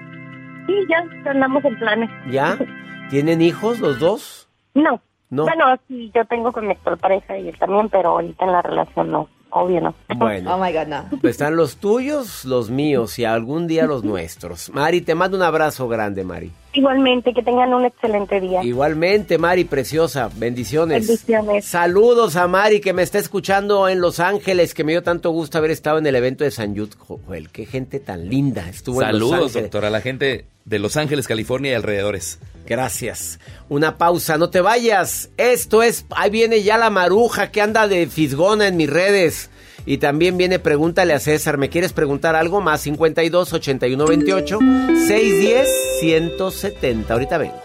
Sí, 0.68 0.74
ya 0.90 1.32
andamos 1.32 1.64
en 1.64 1.80
planes. 1.80 2.10
¿Ya? 2.30 2.58
¿Tienen 3.10 3.42
hijos 3.42 3.80
los 3.80 4.00
dos? 4.00 4.50
No. 4.74 5.02
No. 5.34 5.44
Bueno, 5.44 5.66
sí, 5.88 6.12
yo 6.14 6.26
tengo 6.26 6.52
con 6.52 6.68
mi 6.68 6.74
actual 6.74 6.98
pareja 6.98 7.38
y 7.38 7.50
él 7.50 7.58
también, 7.58 7.90
pero 7.90 8.10
ahorita 8.12 8.46
en 8.46 8.52
la 8.52 8.62
relación 8.62 9.12
no. 9.12 9.28
Obvio 9.50 9.82
no. 9.82 9.94
Bueno. 10.16 10.56
Oh 10.56 10.58
my 10.58 10.72
God, 10.74 10.88
no. 10.88 11.06
Pues 11.22 11.32
están 11.32 11.56
los 11.56 11.78
tuyos, 11.78 12.44
los 12.46 12.70
míos 12.70 13.18
y 13.20 13.26
algún 13.26 13.68
día 13.68 13.86
los 13.86 14.04
nuestros. 14.04 14.72
Mari, 14.74 15.02
te 15.02 15.16
mando 15.16 15.38
un 15.38 15.44
abrazo 15.44 15.88
grande, 15.88 16.24
Mari. 16.24 16.52
Igualmente, 16.74 17.34
que 17.34 17.44
tengan 17.44 17.74
un 17.74 17.86
excelente 17.86 18.42
día. 18.42 18.64
Igualmente, 18.64 19.38
Mari, 19.38 19.64
preciosa. 19.64 20.30
Bendiciones. 20.36 21.08
Bendiciones. 21.08 21.66
Saludos 21.66 22.36
a 22.36 22.48
Mari 22.48 22.82
que 22.82 22.94
me 22.94 23.04
está 23.04 23.20
escuchando 23.20 23.88
en 23.88 24.02
Los 24.02 24.20
Ángeles, 24.20 24.74
que 24.74 24.84
me 24.84 24.92
dio 24.94 25.04
tanto 25.04 25.30
gusto 25.32 25.58
haber 25.60 25.72
estado 25.72 26.00
en 26.00 26.08
el 26.08 26.16
evento 26.16 26.44
de 26.44 26.52
San 26.52 26.76
Jude. 26.76 26.92
Joel, 26.98 27.50
qué 27.50 27.66
gente 27.66 28.00
tan 28.00 28.28
linda 28.28 28.68
estuvo 28.68 29.02
en 29.04 29.20
Los 29.20 29.30
Saludos, 29.30 29.34
Ángeles. 29.48 29.64
doctor, 29.64 29.86
a 29.86 29.90
la 29.90 30.02
gente 30.02 30.46
de 30.66 30.80
Los 30.80 30.98
Ángeles, 30.98 31.28
California 31.28 31.72
y 31.72 31.76
alrededores. 31.76 32.40
Gracias. 32.66 33.40
Una 33.70 33.98
pausa, 33.98 34.38
no 34.38 34.50
te 34.50 34.62
vayas. 34.62 35.30
Esto 35.38 35.84
es, 35.84 36.06
ahí 36.10 36.32
viene 36.32 36.64
ya 36.64 36.78
la 36.78 36.90
maruja 36.90 37.52
que 37.52 37.62
anda 37.62 37.88
de 37.88 38.08
fisgona 38.08 38.68
en 38.68 38.78
mis 38.78 38.90
redes. 38.90 39.50
Y 39.86 39.98
también 39.98 40.38
viene 40.38 40.60
Pregúntale 40.60 41.14
a 41.14 41.20
César. 41.20 41.58
¿Me 41.58 41.70
quieres 41.70 41.94
preguntar 41.94 42.36
algo? 42.36 42.62
Más 42.62 42.82
52 42.82 43.54
81 43.54 44.06
28 44.06 44.60
610 45.08 45.70
170. 46.00 47.14
Ahorita 47.14 47.38
vengo. 47.38 47.64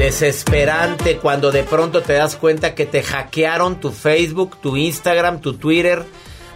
Desesperante 0.00 1.18
cuando 1.18 1.52
de 1.52 1.62
pronto 1.62 2.02
te 2.02 2.14
das 2.14 2.34
cuenta 2.34 2.74
que 2.74 2.86
te 2.86 3.02
hackearon 3.02 3.80
tu 3.80 3.92
Facebook, 3.92 4.56
tu 4.60 4.76
Instagram, 4.76 5.40
tu 5.40 5.54
Twitter. 5.54 6.04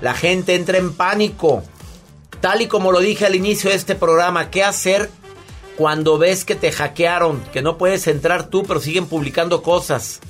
La 0.05 0.13
gente 0.13 0.55
entra 0.55 0.77
en 0.77 0.93
pánico. 0.93 1.63
Tal 2.43 2.61
y 2.61 2.67
como 2.67 2.93
lo 2.93 3.01
dije 3.01 3.25
al 3.25 3.35
inicio 3.35 3.71
de 3.71 3.77
este 3.77 3.95
programa, 3.95 4.51
¿qué 4.51 4.63
hacer 4.63 5.09
cuando 5.79 6.19
ves 6.19 6.45
que 6.45 6.55
te 6.55 6.71
hackearon? 6.71 7.41
Que 7.55 7.63
no 7.63 7.79
puedes 7.79 8.07
entrar 8.07 8.51
tú, 8.51 8.65
pero 8.65 8.81
siguen 8.81 9.07
publicando 9.07 9.63
cosas. 9.63 10.21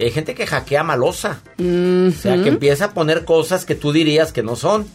Hay 0.00 0.10
gente 0.10 0.34
que 0.34 0.48
hackea 0.48 0.82
malosa. 0.82 1.42
O 1.60 2.10
sea, 2.10 2.42
que 2.42 2.48
empieza 2.48 2.86
a 2.86 2.92
poner 2.92 3.24
cosas 3.24 3.64
que 3.64 3.76
tú 3.76 3.92
dirías 3.92 4.32
que 4.32 4.42
no 4.42 4.56
son. 4.56 4.88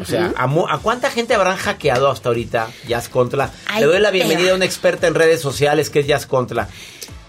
O 0.00 0.04
sea, 0.04 0.32
¿a, 0.36 0.78
cuánta 0.78 1.10
gente 1.10 1.34
habrán 1.34 1.56
hackeado 1.56 2.08
hasta 2.08 2.28
ahorita 2.28 2.68
Jazz 2.86 3.08
Contra? 3.08 3.50
Le 3.76 3.86
doy 3.86 3.98
la 3.98 4.12
bienvenida 4.12 4.52
a 4.52 4.54
una 4.54 4.66
experta 4.66 5.08
en 5.08 5.16
redes 5.16 5.40
sociales 5.40 5.90
que 5.90 5.98
es 5.98 6.06
Jazz 6.06 6.26
Contra. 6.26 6.68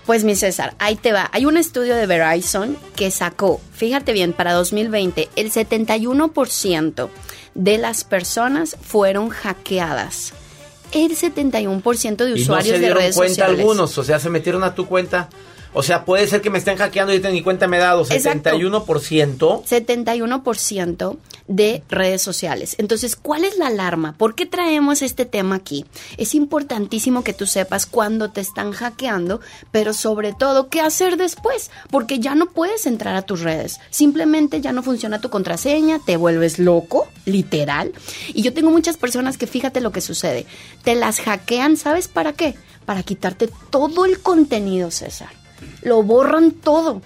Pues 0.06 0.24
mi 0.24 0.36
César, 0.36 0.76
ahí 0.78 0.96
te 0.96 1.12
va. 1.14 1.30
Hay 1.34 1.46
un 1.46 1.58
estudio 1.58 1.96
de 1.96 2.06
Verizon 2.06 2.78
que 2.96 3.10
sacó, 3.10 3.60
fíjate 3.74 4.14
bien, 4.14 4.34
para 4.34 4.54
2020, 4.54 5.30
el 5.36 5.52
71% 5.52 7.10
de 7.56 7.78
las 7.78 8.04
personas 8.04 8.78
fueron 8.82 9.30
hackeadas. 9.30 10.34
El 10.92 11.18
71% 11.18 12.16
de 12.18 12.30
Y 12.30 12.36
no 12.36 12.42
usuarios 12.42 12.68
se 12.68 12.74
de 12.74 12.80
dieron 12.80 12.98
redes 13.00 13.16
cuenta 13.16 13.36
sociales. 13.36 13.60
algunos, 13.60 13.98
o 13.98 14.04
sea, 14.04 14.20
se 14.20 14.30
metieron 14.30 14.64
a 14.64 14.76
tu 14.76 14.86
cuenta. 14.86 15.30
O 15.76 15.84
sea, 15.84 16.06
puede 16.06 16.26
ser 16.28 16.42
que 16.42 16.50
me 16.50 16.58
estén 16.58 16.78
hackeando 16.78 17.14
y 17.14 17.20
ni 17.20 17.44
cuenta 17.44 17.68
me 17.68 17.78
he 17.78 17.82
dado. 17.82 18.06
Exacto. 18.10 18.50
71%. 18.50 19.64
71% 19.66 21.18
de 21.48 21.84
redes 21.90 22.22
sociales. 22.22 22.76
Entonces, 22.80 23.16
¿cuál 23.16 23.44
es 23.44 23.58
la 23.58 23.68
alarma? 23.68 24.16
¿Por 24.18 24.36
qué 24.36 24.46
traemos 24.46 25.02
este 25.02 25.26
tema 25.26 25.56
aquí? 25.56 25.86
Es 26.18 26.34
importantísimo 26.34 27.24
que 27.24 27.34
tú 27.34 27.46
sepas 27.46 27.86
cuándo 27.86 28.32
te 28.32 28.40
están 28.42 28.72
hackeando, 28.72 29.42
pero 29.72 29.94
sobre 29.94 30.34
todo 30.34 30.70
qué 30.70 30.80
hacer 30.80 31.18
después, 31.18 31.72
porque 31.92 32.20
ya 32.20 32.36
no 32.36 32.48
puedes 32.48 32.86
entrar 32.86 33.16
a 33.16 33.24
tus 33.24 33.42
redes. 33.42 33.80
Simplemente 33.90 34.62
ya 34.62 34.72
no 34.72 34.82
funciona 34.82 35.22
tu 35.22 35.30
contraseña, 35.30 36.00
te 36.00 36.18
vuelves 36.18 36.58
loco, 36.58 37.08
literal. 37.26 37.92
Y 38.34 38.42
yo 38.42 38.54
tengo 38.54 38.72
muchas 38.72 38.98
personas 38.98 39.38
que 39.38 39.46
fíjate 39.46 39.82
lo 39.82 39.92
que 39.92 40.02
sucede. 40.02 40.46
Te 40.84 40.96
las 40.96 41.20
hackean, 41.20 41.76
¿sabes 41.76 42.08
para 42.08 42.32
qué? 42.32 42.56
Para 42.86 43.04
quitarte 43.04 43.50
todo 43.70 44.06
el 44.06 44.22
contenido, 44.22 44.90
César. 44.90 45.45
Lo 45.82 46.04
borran 46.04 46.52
todo. 46.52 47.02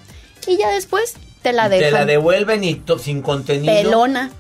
Y 0.47 0.57
ya 0.57 0.69
después 0.71 1.15
te 1.41 1.53
la 1.53 1.69
dejan. 1.69 1.85
Te 1.85 1.91
la 1.91 2.05
devuelven 2.05 2.63
y 2.63 2.81
sin 3.01 3.21
contenido. 3.21 3.73
Pelona. 3.73 4.31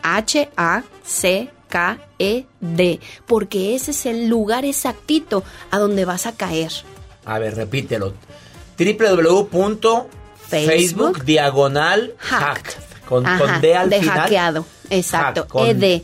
H-A-C-K-E-D, 1.69 2.99
porque 3.25 3.75
ese 3.75 3.91
es 3.91 4.05
el 4.05 4.27
lugar 4.27 4.65
exactito 4.65 5.43
a 5.71 5.79
donde 5.79 6.03
vas 6.05 6.25
a 6.27 6.34
caer. 6.34 6.71
A 7.25 7.39
ver, 7.39 7.55
repítelo. 7.55 8.13
www.facebook 8.77 11.23
diagonal 11.23 12.13
hack. 12.17 12.77
Con, 13.08 13.25
Ajá, 13.25 13.39
con 13.39 13.62
D 13.62 13.75
al 13.75 13.89
de 13.89 13.99
final. 14.01 14.19
hackeado, 14.19 14.65
exacto, 14.89 15.41
Hack, 15.41 15.49
con- 15.49 15.67
ED. 15.67 16.01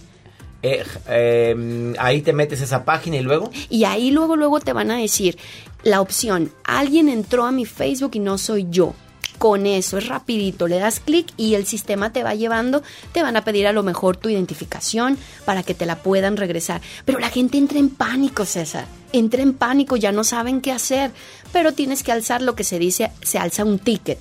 Eh, 0.63 0.84
eh, 1.08 1.93
ahí 1.99 2.21
te 2.23 2.34
metes 2.34 2.60
esa 2.62 2.84
página 2.84 3.17
y 3.17 3.21
luego. 3.21 3.51
Y 3.69 3.84
ahí 3.84 4.10
luego, 4.10 4.36
luego 4.36 4.60
te 4.60 4.73
van 4.73 4.89
a 4.89 4.97
decir 4.97 5.38
la 5.84 6.01
opción, 6.01 6.51
alguien 6.63 7.08
entró 7.08 7.45
a 7.45 7.51
mi 7.51 7.65
Facebook 7.65 8.12
y 8.15 8.19
no 8.19 8.39
soy 8.39 8.65
yo. 8.71 8.95
Con 9.38 9.65
eso 9.65 9.98
es 9.98 10.08
rapidito, 10.08 10.67
le 10.67 10.80
das 10.80 11.00
clic 11.00 11.28
y 11.36 11.56
el 11.56 11.65
sistema 11.65 12.13
te 12.13 12.24
va 12.24 12.36
llevando, 12.36 12.84
te 13.12 13.21
van 13.21 13.36
a 13.36 13.43
pedir 13.43 13.67
a 13.67 13.74
lo 13.74 13.84
mejor 13.84 14.15
tu 14.15 14.30
identificación 14.30 15.17
para 15.43 15.63
que 15.63 15.74
te 15.74 15.86
la 15.86 15.98
puedan 15.98 16.38
regresar. 16.38 16.82
Pero 17.04 17.19
la 17.19 17.30
gente 17.30 17.58
entra 17.58 17.80
en 17.80 17.89
pánico, 17.89 18.45
César. 18.45 18.86
Entra 19.12 19.41
en 19.41 19.54
pánico, 19.54 19.98
ya 19.98 20.12
no 20.12 20.24
saben 20.24 20.62
qué 20.62 20.71
hacer. 20.71 21.12
Pero 21.52 21.74
tienes 21.74 22.04
que 22.04 22.12
alzar 22.12 22.41
lo 22.41 22.56
que 22.56 22.63
se 22.63 22.80
dice, 22.80 23.12
se 23.21 23.38
alza 23.38 23.65
un 23.65 23.80
ticket. 23.80 24.19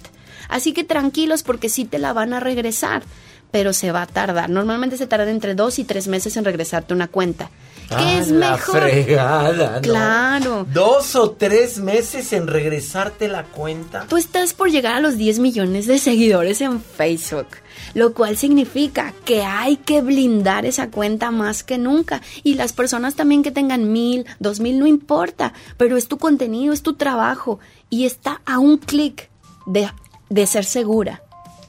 Así 0.48 0.72
que 0.72 0.84
tranquilos 0.84 1.42
porque 1.42 1.68
sí 1.68 1.84
te 1.84 1.98
la 1.98 2.12
van 2.12 2.32
a 2.32 2.40
regresar. 2.40 3.02
Pero 3.50 3.72
se 3.72 3.92
va 3.92 4.02
a 4.02 4.06
tardar. 4.06 4.50
Normalmente 4.50 4.96
se 4.96 5.06
tarda 5.06 5.30
entre 5.30 5.54
dos 5.54 5.78
y 5.78 5.84
tres 5.84 6.08
meses 6.08 6.36
en 6.36 6.44
regresarte 6.44 6.92
una 6.92 7.06
cuenta. 7.06 7.50
¿Qué 7.88 7.94
Ah, 7.96 8.18
es 8.18 8.28
la 8.28 8.52
mejor? 8.52 8.80
fregada, 8.80 9.76
¿no? 9.76 9.80
Claro. 9.82 10.66
Dos 10.72 11.14
o 11.16 11.32
tres 11.32 11.78
meses 11.78 12.32
en 12.32 12.46
regresarte 12.46 13.28
la 13.28 13.44
cuenta. 13.44 14.06
Tú 14.08 14.16
estás 14.16 14.52
por 14.54 14.70
llegar 14.70 14.94
a 14.94 15.00
los 15.00 15.16
10 15.16 15.38
millones 15.38 15.86
de 15.86 15.98
seguidores 15.98 16.60
en 16.60 16.80
Facebook, 16.80 17.46
lo 17.94 18.14
cual 18.14 18.36
significa 18.36 19.12
que 19.24 19.42
hay 19.42 19.76
que 19.76 20.00
blindar 20.00 20.64
esa 20.66 20.90
cuenta 20.90 21.30
más 21.30 21.62
que 21.62 21.76
nunca. 21.78 22.22
Y 22.42 22.54
las 22.54 22.72
personas 22.72 23.14
también 23.16 23.42
que 23.42 23.50
tengan 23.50 23.92
mil, 23.92 24.24
dos 24.40 24.60
mil, 24.60 24.78
no 24.78 24.86
importa, 24.86 25.52
pero 25.76 25.96
es 25.96 26.08
tu 26.08 26.16
contenido, 26.18 26.72
es 26.72 26.82
tu 26.82 26.94
trabajo 26.94 27.60
y 27.90 28.06
está 28.06 28.40
a 28.46 28.58
un 28.58 28.78
clic 28.78 29.28
de, 29.66 29.90
de 30.30 30.46
ser 30.46 30.64
segura. 30.64 31.22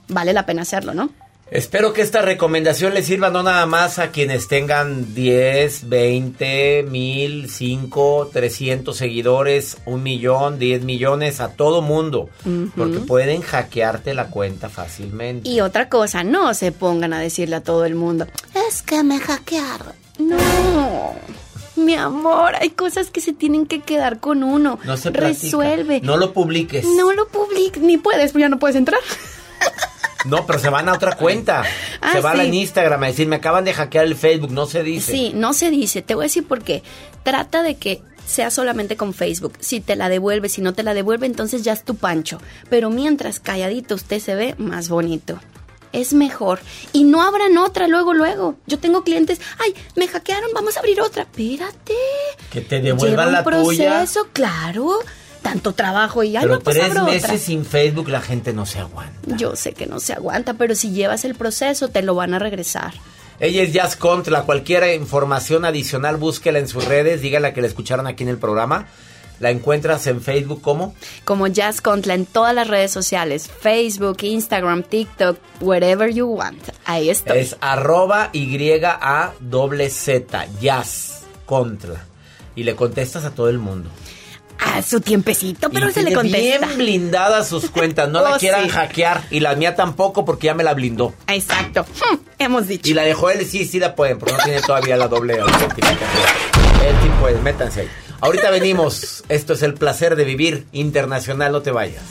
Vale 0.08 0.34
la 0.34 0.46
pena 0.46 0.62
hacerlo, 0.62 0.94
¿no? 0.94 1.10
Espero 1.52 1.94
que 1.94 2.02
esta 2.02 2.24
recomendación 2.24 2.96
le 2.96 3.04
sirva 3.04 3.30
no 3.30 3.44
nada 3.44 3.68
más 3.68 4.00
a 4.00 4.10
quienes 4.10 4.48
tengan 4.48 5.14
10, 5.14 5.90
20, 5.90 6.84
1000, 6.90 7.50
5, 7.52 8.30
300 8.34 8.98
seguidores, 8.98 9.78
un 9.86 10.02
millón, 10.02 10.58
10 10.58 10.84
millones, 10.84 11.40
a 11.42 11.50
todo 11.50 11.84
mundo. 11.84 12.30
Porque 12.76 12.98
pueden 13.00 13.42
hackearte 13.42 14.16
la 14.16 14.30
cuenta 14.30 14.70
fácilmente. 14.70 15.48
Y 15.48 15.62
otra 15.62 15.88
cosa, 15.88 16.24
no 16.24 16.54
se 16.56 16.72
pongan 16.72 17.14
a 17.14 17.20
decirle 17.20 17.58
a 17.58 17.62
todo 17.62 17.86
el 17.86 17.94
mundo, 17.94 18.26
es 18.68 18.82
que 18.82 19.04
me 19.04 19.20
hackearon. 19.20 19.94
No. 20.18 21.14
Mi 21.76 21.94
amor, 21.94 22.56
hay 22.56 22.72
cosas 22.72 23.12
que 23.12 23.22
se 23.22 23.34
tienen 23.34 23.68
que 23.68 23.82
quedar 23.82 24.20
con 24.20 24.44
uno. 24.44 24.80
No 24.84 24.98
se 24.98 25.12
platica. 25.12 25.44
Resuelve. 25.44 26.02
No 26.02 26.18
lo 26.18 26.34
publiques. 26.34 26.86
No 26.86 27.14
lo 27.14 27.28
publiques, 27.28 27.84
ni 27.84 27.98
puedes, 27.98 28.32
pues 28.32 28.42
ya 28.42 28.50
no 28.50 28.58
puedes 28.58 28.76
entrar. 28.76 29.00
No, 30.26 30.46
pero 30.46 30.60
se 30.60 30.70
van 30.70 30.90
a 30.90 30.94
otra 30.94 31.16
cuenta. 31.16 31.64
Ah, 32.02 32.12
se 32.14 32.20
va 32.22 32.34
sí. 32.34 32.40
a 32.42 32.46
Instagram 32.46 33.04
a 33.04 33.08
decir, 33.08 33.28
me 33.28 33.38
acaban 33.38 33.64
de 33.66 33.74
hackear 33.74 34.06
el 34.06 34.16
Facebook, 34.16 34.52
no 34.52 34.66
se 34.66 34.84
dice. 34.84 35.12
Sí, 35.12 35.32
no 35.36 35.54
se 35.54 35.70
dice. 35.70 36.02
Te 36.02 36.16
voy 36.16 36.24
a 36.24 36.28
decir 36.28 36.46
por 36.48 36.64
qué. 36.64 36.84
Trata 37.24 37.62
de 37.64 37.76
que 37.76 38.02
sea 38.26 38.50
solamente 38.50 38.98
con 38.98 39.14
Facebook. 39.14 39.54
Si 39.60 39.82
te 39.82 39.96
la 39.96 40.10
devuelve, 40.10 40.50
si 40.50 40.62
no 40.62 40.74
te 40.74 40.84
la 40.84 40.94
devuelve, 40.94 41.26
entonces 41.28 41.64
ya 41.64 41.74
es 41.74 41.84
tu 41.84 41.96
pancho. 41.96 42.40
Pero 42.70 42.90
mientras 42.90 43.40
calladito 43.40 43.96
usted 43.96 44.20
se 44.20 44.36
ve 44.36 44.56
más 44.58 44.90
bonito. 44.90 45.40
Es 45.92 46.14
mejor. 46.14 46.60
Y 46.92 47.04
no 47.06 47.22
abran 47.22 47.58
otra 47.58 47.88
luego, 47.88 48.14
luego. 48.14 48.56
Yo 48.68 48.80
tengo 48.80 49.04
clientes, 49.04 49.40
ay, 49.60 49.74
me 49.96 50.08
hackearon, 50.08 50.50
vamos 50.54 50.76
a 50.76 50.80
abrir 50.80 51.00
otra. 51.02 51.24
Espérate. 51.24 51.94
Que 52.52 52.62
te 52.62 52.82
Lleva 52.82 52.98
devuelvan 52.98 53.28
un 53.28 53.34
la 53.34 53.44
tuya. 53.44 53.90
proceso, 54.00 54.28
claro. 54.34 54.90
Tanto 55.46 55.74
trabajo 55.74 56.24
y 56.24 56.32
Pero 56.34 56.56
no, 56.56 56.60
pues 56.60 56.76
tres 56.76 56.96
meses 57.04 57.24
otra. 57.26 57.38
sin 57.38 57.66
Facebook 57.66 58.10
la 58.10 58.20
gente 58.20 58.52
no 58.52 58.66
se 58.66 58.80
aguanta. 58.80 59.38
Yo 59.38 59.56
sé 59.56 59.74
que 59.74 59.86
no 59.86 60.00
se 60.00 60.14
aguanta, 60.14 60.56
pero 60.56 60.74
si 60.74 60.90
llevas 60.90 61.24
el 61.24 61.36
proceso, 61.36 61.90
te 61.90 62.02
lo 62.02 62.16
van 62.16 62.34
a 62.34 62.40
regresar. 62.40 62.96
Ella 63.40 63.62
es 63.62 63.72
Jazz 63.72 63.96
Contra. 63.96 64.42
Cualquier 64.42 65.00
información 65.00 65.64
adicional, 65.64 66.18
búsquela 66.18 66.58
en 66.58 66.68
sus 66.68 66.86
redes. 66.86 67.22
Dígala 67.22 67.54
que 67.54 67.62
la 67.62 67.68
escucharon 67.68 68.08
aquí 68.08 68.24
en 68.24 68.30
el 68.30 68.40
programa. 68.40 68.88
La 69.40 69.52
encuentras 69.52 70.08
en 70.08 70.20
Facebook 70.20 70.64
como 70.64 70.96
como 71.26 71.46
Jazz 71.46 71.80
Contla 71.80 72.16
en 72.16 72.26
todas 72.26 72.56
las 72.56 72.68
redes 72.68 72.90
sociales, 72.92 73.48
Facebook, 73.48 74.18
Instagram, 74.24 74.82
TikTok, 74.82 75.38
wherever 75.62 76.12
you 76.12 76.26
want. 76.26 76.70
Ahí 76.86 77.12
estoy. 77.12 77.38
es 77.38 77.56
arroba 77.62 78.32
y 78.34 78.82
a 78.84 79.34
doble 79.40 79.92
z 79.92 80.48
Jazz 80.60 81.22
Contra. 81.46 82.04
Y 82.56 82.64
le 82.64 82.76
contestas 82.76 83.26
a 83.26 83.30
todo 83.30 83.50
el 83.50 83.60
mundo. 83.60 83.92
A 84.60 84.82
su 84.82 85.00
tiempecito, 85.02 85.70
pero 85.70 85.90
Y 85.90 85.94
se 85.94 86.04
le 86.04 86.14
contesta. 86.14 86.38
bien 86.68 86.78
blindadas 86.78 87.48
sus 87.48 87.70
cuentas. 87.70 88.10
No 88.10 88.22
la 88.22 88.32
Oh, 88.36 88.38
quieran 88.40 88.64
sí. 88.64 88.70
hackear. 88.70 89.24
Y 89.32 89.40
la 89.40 89.56
mía 89.56 89.76
tampoco 89.76 90.26
porque 90.26 90.48
ya 90.48 90.54
me 90.54 90.64
la 90.64 90.74
blindó. 90.74 91.14
Exacto. 91.28 91.84
Hmm, 91.84 92.18
hemos 92.40 92.68
dicho. 92.68 92.90
Y 92.90 92.94
la 92.94 93.04
de 93.04 93.14
Joel 93.14 93.46
sí, 93.46 93.66
sí 93.66 93.80
la 93.80 93.96
pueden, 93.96 94.20
pero 94.20 94.36
no 94.38 94.44
tiene 94.44 94.62
todavía 94.62 94.98
la 94.98 95.08
doble. 95.08 95.36
Él 95.36 95.44
sí 97.04 97.10
puede, 97.22 97.40
métanse 97.42 97.82
ahí. 97.82 97.90
Ahorita 98.22 98.50
venimos. 98.50 99.24
Esto 99.30 99.54
es 99.54 99.62
el 99.64 99.74
placer 99.76 100.16
de 100.16 100.24
vivir 100.24 100.66
internacional. 100.72 101.52
No 101.52 101.62
te 101.62 101.72
vayas. 101.72 102.02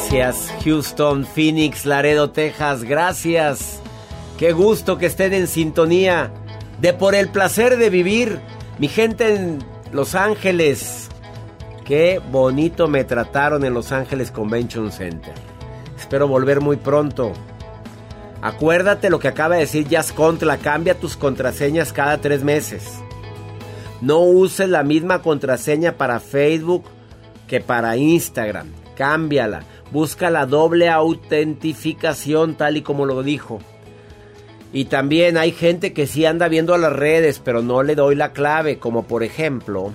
Gracias, 0.00 0.50
Houston, 0.64 1.26
Phoenix, 1.26 1.84
Laredo, 1.84 2.30
Texas. 2.30 2.84
Gracias. 2.84 3.80
Qué 4.38 4.52
gusto 4.52 4.96
que 4.96 5.04
estén 5.04 5.34
en 5.34 5.46
sintonía 5.46 6.32
de 6.80 6.94
por 6.94 7.14
el 7.14 7.28
placer 7.28 7.76
de 7.76 7.90
vivir. 7.90 8.40
Mi 8.78 8.88
gente 8.88 9.34
en 9.34 9.58
Los 9.92 10.14
Ángeles. 10.14 11.10
Qué 11.84 12.18
bonito 12.32 12.88
me 12.88 13.04
trataron 13.04 13.62
en 13.62 13.74
Los 13.74 13.92
Ángeles 13.92 14.30
Convention 14.30 14.90
Center. 14.90 15.34
Espero 15.98 16.26
volver 16.26 16.62
muy 16.62 16.78
pronto. 16.78 17.34
Acuérdate 18.40 19.10
lo 19.10 19.18
que 19.18 19.28
acaba 19.28 19.56
de 19.56 19.60
decir 19.60 19.86
Jazz 19.86 20.12
Contra. 20.12 20.56
Cambia 20.56 20.98
tus 20.98 21.16
contraseñas 21.16 21.92
cada 21.92 22.18
tres 22.18 22.42
meses. 22.42 22.98
No 24.00 24.20
uses 24.20 24.68
la 24.68 24.82
misma 24.82 25.20
contraseña 25.20 25.92
para 25.92 26.20
Facebook 26.20 26.84
que 27.46 27.60
para 27.60 27.98
Instagram. 27.98 28.68
Cámbiala. 28.96 29.62
Busca 29.92 30.30
la 30.30 30.46
doble 30.46 30.88
autentificación 30.88 32.54
tal 32.54 32.76
y 32.76 32.82
como 32.82 33.06
lo 33.06 33.22
dijo. 33.22 33.60
Y 34.72 34.84
también 34.84 35.36
hay 35.36 35.50
gente 35.50 35.92
que 35.92 36.06
sí 36.06 36.24
anda 36.24 36.48
viendo 36.48 36.76
las 36.78 36.92
redes, 36.92 37.40
pero 37.44 37.60
no 37.60 37.82
le 37.82 37.96
doy 37.96 38.14
la 38.14 38.32
clave, 38.32 38.78
como 38.78 39.04
por 39.04 39.24
ejemplo 39.24 39.92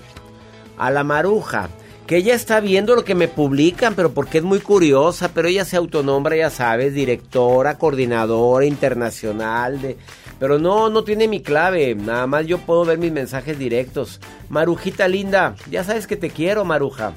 a 0.77 0.91
la 0.91 1.03
maruja, 1.03 1.69
que 2.07 2.17
ella 2.17 2.35
está 2.35 2.59
viendo 2.59 2.95
lo 2.95 3.03
que 3.03 3.15
me 3.15 3.27
publican, 3.27 3.95
pero 3.95 4.13
porque 4.13 4.39
es 4.39 4.43
muy 4.43 4.59
curiosa, 4.59 5.31
pero 5.33 5.47
ella 5.47 5.65
se 5.65 5.77
autonombra, 5.77 6.35
ya 6.35 6.49
sabes, 6.49 6.93
directora, 6.93 7.77
coordinadora 7.77 8.65
internacional 8.65 9.81
de... 9.81 9.97
Pero 10.37 10.59
no, 10.59 10.89
no 10.89 11.05
tiene 11.05 11.29
mi 11.29 11.41
clave, 11.41 11.95
nada 11.95 12.27
más 12.27 12.45
yo 12.45 12.57
puedo 12.57 12.83
ver 12.83 12.97
mis 12.97 13.11
mensajes 13.11 13.57
directos. 13.57 14.19
Marujita 14.49 15.07
linda, 15.07 15.55
ya 15.71 15.83
sabes 15.85 16.07
que 16.07 16.17
te 16.17 16.29
quiero, 16.29 16.65
Maruja. 16.65 17.13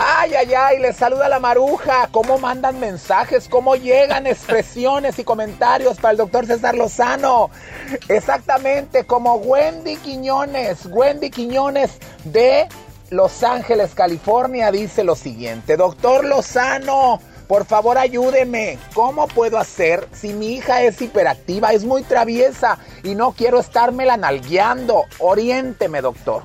Ay, 0.00 0.32
ay, 0.32 0.54
ay, 0.54 0.78
les 0.78 0.96
saluda 0.96 1.28
la 1.28 1.40
maruja. 1.40 2.08
¿Cómo 2.12 2.38
mandan 2.38 2.78
mensajes? 2.78 3.48
¿Cómo 3.48 3.74
llegan 3.74 4.28
expresiones 4.28 5.18
y 5.18 5.24
comentarios 5.24 5.96
para 5.96 6.12
el 6.12 6.18
doctor 6.18 6.46
César 6.46 6.76
Lozano? 6.76 7.50
Exactamente, 8.08 9.06
como 9.06 9.34
Wendy 9.34 9.96
Quiñones. 9.96 10.86
Wendy 10.86 11.30
Quiñones 11.30 11.98
de 12.22 12.68
Los 13.10 13.42
Ángeles, 13.42 13.92
California, 13.96 14.70
dice 14.70 15.02
lo 15.02 15.16
siguiente. 15.16 15.76
Doctor 15.76 16.24
Lozano, 16.24 17.18
por 17.48 17.64
favor 17.64 17.98
ayúdeme. 17.98 18.78
¿Cómo 18.94 19.26
puedo 19.26 19.58
hacer 19.58 20.06
si 20.12 20.32
mi 20.32 20.52
hija 20.52 20.80
es 20.82 21.02
hiperactiva, 21.02 21.72
es 21.72 21.82
muy 21.82 22.04
traviesa 22.04 22.78
y 23.02 23.16
no 23.16 23.32
quiero 23.32 23.58
estármela 23.58 24.16
nalgueando? 24.16 25.06
Oriénteme, 25.18 26.00
doctor. 26.02 26.44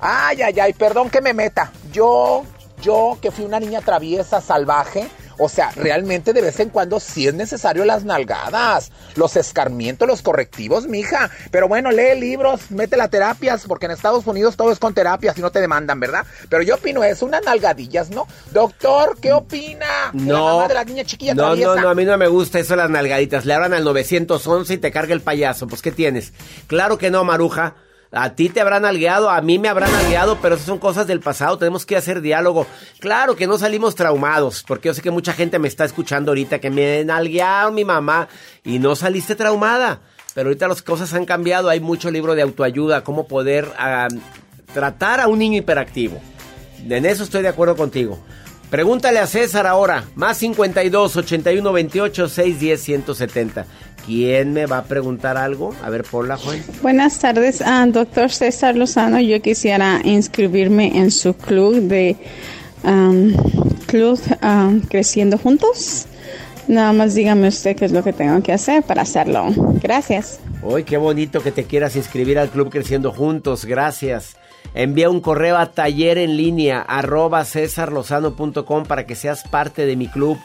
Ay, 0.00 0.42
ay, 0.42 0.58
ay, 0.58 0.72
perdón 0.72 1.10
que 1.10 1.20
me 1.20 1.32
meta. 1.32 1.70
Yo 1.92 2.44
yo, 2.82 3.18
que 3.20 3.30
fui 3.30 3.44
una 3.44 3.60
niña 3.60 3.80
traviesa, 3.80 4.40
salvaje, 4.40 5.08
O 5.40 5.48
sea, 5.48 5.70
realmente 5.76 6.32
de 6.32 6.40
vez 6.42 6.58
en 6.58 6.68
cuando 6.68 6.98
sí 6.98 7.28
es 7.28 7.32
necesario 7.34 7.84
las 7.84 8.02
nalgadas, 8.04 8.90
los 9.14 9.36
escarmientos, 9.36 10.08
los 10.08 10.20
correctivos, 10.20 10.88
mija. 10.88 11.30
Pero 11.52 11.68
bueno, 11.68 11.92
lee 11.92 12.18
libros, 12.18 12.72
mete 12.72 12.96
las 12.96 13.08
terapias, 13.08 13.64
porque 13.68 13.86
en 13.86 13.92
Estados 13.92 14.26
Unidos 14.26 14.56
todo 14.56 14.72
es 14.72 14.80
con 14.80 14.94
terapias 14.94 15.38
y 15.38 15.40
no 15.40 15.52
te 15.52 15.60
demandan, 15.60 16.00
¿verdad? 16.00 16.26
Pero 16.48 16.64
yo 16.64 16.74
opino 16.74 17.04
eso, 17.04 17.24
unas 17.24 17.44
nalgadillas, 17.44 18.10
¿no? 18.10 18.26
Doctor, 18.50 19.16
¿qué 19.22 19.32
opina? 19.32 20.10
De 20.12 20.24
la 20.24 20.26
No. 20.26 20.44
mamá 20.56 20.66
de 20.66 20.74
la 20.74 20.82
niña 20.84 21.04
chiquilla 21.04 21.34
No, 21.34 21.44
traviesa. 21.44 21.74
no, 21.76 21.80
no, 21.82 21.88
a 21.90 21.94
mí 21.94 22.04
no 22.04 22.18
me 22.18 22.26
gusta 22.26 22.58
eso 22.58 22.72
de 22.72 22.78
las 22.78 22.90
nalgaditas. 22.90 23.44
Le 23.44 23.54
hablan 23.54 23.74
al 23.74 23.84
911 23.84 24.74
y 24.74 24.78
te 24.78 24.90
carga 24.90 25.14
el 25.14 25.20
payaso. 25.20 25.68
Pues, 25.68 25.82
¿qué 25.82 25.92
tienes? 25.92 26.32
Claro 26.66 26.98
que 26.98 27.12
no, 27.12 27.22
Maruja. 27.22 27.76
A 28.10 28.34
ti 28.34 28.48
te 28.48 28.60
habrán 28.60 28.82
nalgueado, 28.82 29.28
a 29.28 29.40
mí 29.42 29.58
me 29.58 29.68
habrán 29.68 29.92
nalgueado, 29.92 30.38
pero 30.40 30.54
esas 30.54 30.66
son 30.66 30.78
cosas 30.78 31.06
del 31.06 31.20
pasado. 31.20 31.58
Tenemos 31.58 31.84
que 31.84 31.96
hacer 31.96 32.22
diálogo. 32.22 32.66
Claro 33.00 33.36
que 33.36 33.46
no 33.46 33.58
salimos 33.58 33.94
traumados, 33.94 34.64
porque 34.66 34.88
yo 34.88 34.94
sé 34.94 35.02
que 35.02 35.10
mucha 35.10 35.34
gente 35.34 35.58
me 35.58 35.68
está 35.68 35.84
escuchando 35.84 36.30
ahorita 36.30 36.58
que 36.58 36.70
me 36.70 37.04
nalguearon 37.04 37.74
mi 37.74 37.84
mamá 37.84 38.28
y 38.64 38.78
no 38.78 38.96
saliste 38.96 39.36
traumada. 39.36 40.00
Pero 40.34 40.48
ahorita 40.48 40.68
las 40.68 40.80
cosas 40.82 41.12
han 41.12 41.26
cambiado. 41.26 41.68
Hay 41.68 41.80
mucho 41.80 42.10
libro 42.10 42.34
de 42.34 42.42
autoayuda, 42.42 43.04
cómo 43.04 43.26
poder 43.26 43.70
tratar 44.72 45.20
a 45.20 45.28
un 45.28 45.38
niño 45.38 45.58
hiperactivo. 45.58 46.20
En 46.88 47.04
eso 47.04 47.24
estoy 47.24 47.42
de 47.42 47.48
acuerdo 47.48 47.76
contigo. 47.76 48.18
Pregúntale 48.70 49.18
a 49.18 49.26
César 49.26 49.66
ahora. 49.66 50.04
Más 50.14 50.38
52 50.38 51.16
81 51.16 51.72
28 51.72 52.28
610 52.28 52.82
170. 52.82 53.66
¿Quién 54.08 54.54
me 54.54 54.64
va 54.64 54.78
a 54.78 54.84
preguntar 54.84 55.36
algo? 55.36 55.74
A 55.82 55.90
ver, 55.90 56.02
ponla, 56.02 56.38
Juan. 56.38 56.62
Buenas 56.80 57.18
tardes, 57.18 57.60
ah, 57.60 57.84
doctor 57.86 58.30
César 58.30 58.74
Lozano. 58.74 59.20
Yo 59.20 59.42
quisiera 59.42 60.00
inscribirme 60.02 60.98
en 60.98 61.10
su 61.10 61.34
club 61.34 61.74
de 61.82 62.16
Club 63.86 64.18
Creciendo 64.88 65.36
Juntos. 65.36 66.06
Nada 66.68 66.94
más 66.94 67.14
dígame 67.14 67.48
usted 67.48 67.76
qué 67.76 67.84
es 67.84 67.92
lo 67.92 68.02
que 68.02 68.14
tengo 68.14 68.42
que 68.42 68.54
hacer 68.54 68.82
para 68.82 69.02
hacerlo. 69.02 69.48
Gracias. 69.82 70.40
Uy, 70.62 70.84
qué 70.84 70.96
bonito 70.96 71.42
que 71.42 71.52
te 71.52 71.64
quieras 71.64 71.94
inscribir 71.94 72.38
al 72.38 72.48
Club 72.48 72.70
Creciendo 72.70 73.12
Juntos. 73.12 73.66
Gracias. 73.66 74.36
Envía 74.72 75.10
un 75.10 75.20
correo 75.20 75.58
a 75.58 75.72
taller 75.72 76.16
en 76.16 76.38
línea 76.38 76.80
arroba 76.80 77.44
para 78.86 79.06
que 79.06 79.14
seas 79.14 79.44
parte 79.44 79.84
de 79.84 79.96
mi 79.96 80.08
club. 80.08 80.38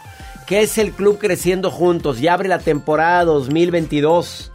¿Qué 0.54 0.62
es 0.62 0.78
el 0.78 0.92
Club 0.92 1.18
Creciendo 1.18 1.72
Juntos? 1.72 2.20
Ya 2.20 2.34
abre 2.36 2.48
la 2.48 2.60
temporada 2.60 3.24
2022. 3.26 4.52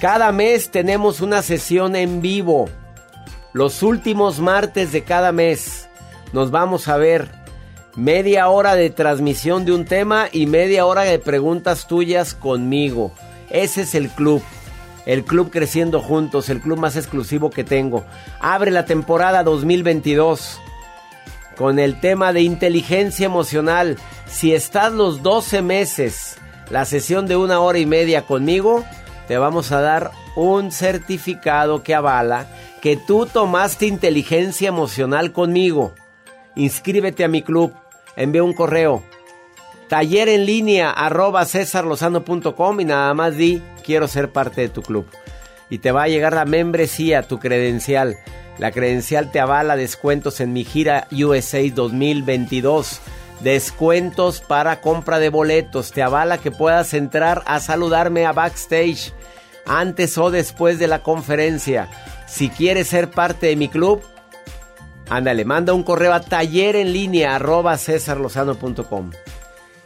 Cada 0.00 0.32
mes 0.32 0.70
tenemos 0.70 1.20
una 1.20 1.42
sesión 1.42 1.94
en 1.94 2.22
vivo. 2.22 2.70
Los 3.52 3.82
últimos 3.82 4.40
martes 4.40 4.92
de 4.92 5.04
cada 5.04 5.30
mes 5.30 5.90
nos 6.32 6.50
vamos 6.50 6.88
a 6.88 6.96
ver 6.96 7.28
media 7.96 8.48
hora 8.48 8.74
de 8.76 8.88
transmisión 8.88 9.66
de 9.66 9.72
un 9.72 9.84
tema 9.84 10.30
y 10.32 10.46
media 10.46 10.86
hora 10.86 11.02
de 11.02 11.18
preguntas 11.18 11.86
tuyas 11.86 12.32
conmigo. 12.32 13.12
Ese 13.50 13.82
es 13.82 13.94
el 13.94 14.08
club. 14.08 14.42
El 15.04 15.24
club 15.24 15.50
Creciendo 15.50 16.00
Juntos, 16.00 16.48
el 16.48 16.62
club 16.62 16.78
más 16.78 16.96
exclusivo 16.96 17.50
que 17.50 17.62
tengo. 17.62 18.06
Abre 18.40 18.70
la 18.70 18.86
temporada 18.86 19.44
2022 19.44 20.60
con 21.60 21.78
el 21.78 22.00
tema 22.00 22.32
de 22.32 22.40
inteligencia 22.40 23.26
emocional. 23.26 23.98
Si 24.30 24.54
estás 24.54 24.92
los 24.92 25.22
12 25.22 25.60
meses, 25.60 26.36
la 26.70 26.84
sesión 26.84 27.26
de 27.26 27.36
una 27.36 27.60
hora 27.60 27.78
y 27.78 27.84
media 27.84 28.22
conmigo, 28.22 28.84
te 29.28 29.36
vamos 29.36 29.72
a 29.72 29.80
dar 29.80 30.12
un 30.36 30.70
certificado 30.70 31.82
que 31.82 31.94
avala 31.94 32.46
que 32.80 32.96
tú 32.96 33.26
tomaste 33.26 33.86
inteligencia 33.86 34.68
emocional 34.68 35.32
conmigo. 35.32 35.92
Inscríbete 36.54 37.24
a 37.24 37.28
mi 37.28 37.42
club, 37.42 37.74
envía 38.16 38.42
un 38.42 38.54
correo. 38.54 39.02
Taller 39.88 40.28
en 40.28 40.46
línea 40.46 40.90
arroba 40.90 41.44
y 41.44 42.84
nada 42.84 43.12
más 43.12 43.36
di 43.36 43.60
quiero 43.84 44.08
ser 44.08 44.30
parte 44.30 44.62
de 44.62 44.68
tu 44.68 44.82
club. 44.82 45.06
Y 45.68 45.78
te 45.78 45.90
va 45.92 46.04
a 46.04 46.08
llegar 46.08 46.32
la 46.32 46.44
membresía, 46.44 47.26
tu 47.26 47.40
credencial. 47.40 48.16
La 48.58 48.70
credencial 48.70 49.30
te 49.32 49.40
avala 49.40 49.76
descuentos 49.76 50.40
en 50.40 50.52
mi 50.52 50.64
gira 50.64 51.08
USA 51.10 51.60
2022. 51.74 53.00
Descuentos 53.42 54.40
para 54.40 54.80
compra 54.80 55.18
de 55.18 55.30
boletos. 55.30 55.92
Te 55.92 56.02
avala 56.02 56.38
que 56.38 56.50
puedas 56.50 56.92
entrar 56.94 57.42
a 57.46 57.60
saludarme 57.60 58.26
a 58.26 58.32
backstage 58.32 59.12
antes 59.66 60.18
o 60.18 60.30
después 60.30 60.78
de 60.78 60.88
la 60.88 61.02
conferencia. 61.02 61.88
Si 62.26 62.50
quieres 62.50 62.88
ser 62.88 63.10
parte 63.10 63.46
de 63.46 63.56
mi 63.56 63.68
club, 63.68 64.02
ándale, 65.08 65.44
manda 65.44 65.72
un 65.72 65.82
correo 65.82 66.12
a 66.12 66.20
taller 66.20 66.76
en 66.76 66.92
línea 66.92 67.34
arroba 67.34 67.76
cesarlozano.com. 67.78 69.10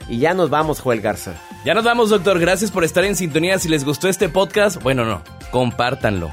Y 0.09 0.19
ya 0.19 0.35
nos 0.35 0.51
vamos, 0.51 0.81
Joel 0.81 1.01
Garza. 1.01 1.33
Ya 1.65 1.75
nos 1.75 1.85
vamos, 1.85 2.11
doctor. 2.11 2.39
Gracias 2.39 2.71
por 2.71 2.85
estar 2.85 3.05
en 3.05 3.17
sintonía. 3.17 3.59
Si 3.59 3.69
les 3.69 3.85
gustó 3.85 4.09
este 4.09 4.29
podcast, 4.29 4.83
bueno, 4.83 5.05
no, 5.05 5.23
compártanlo. 5.51 6.31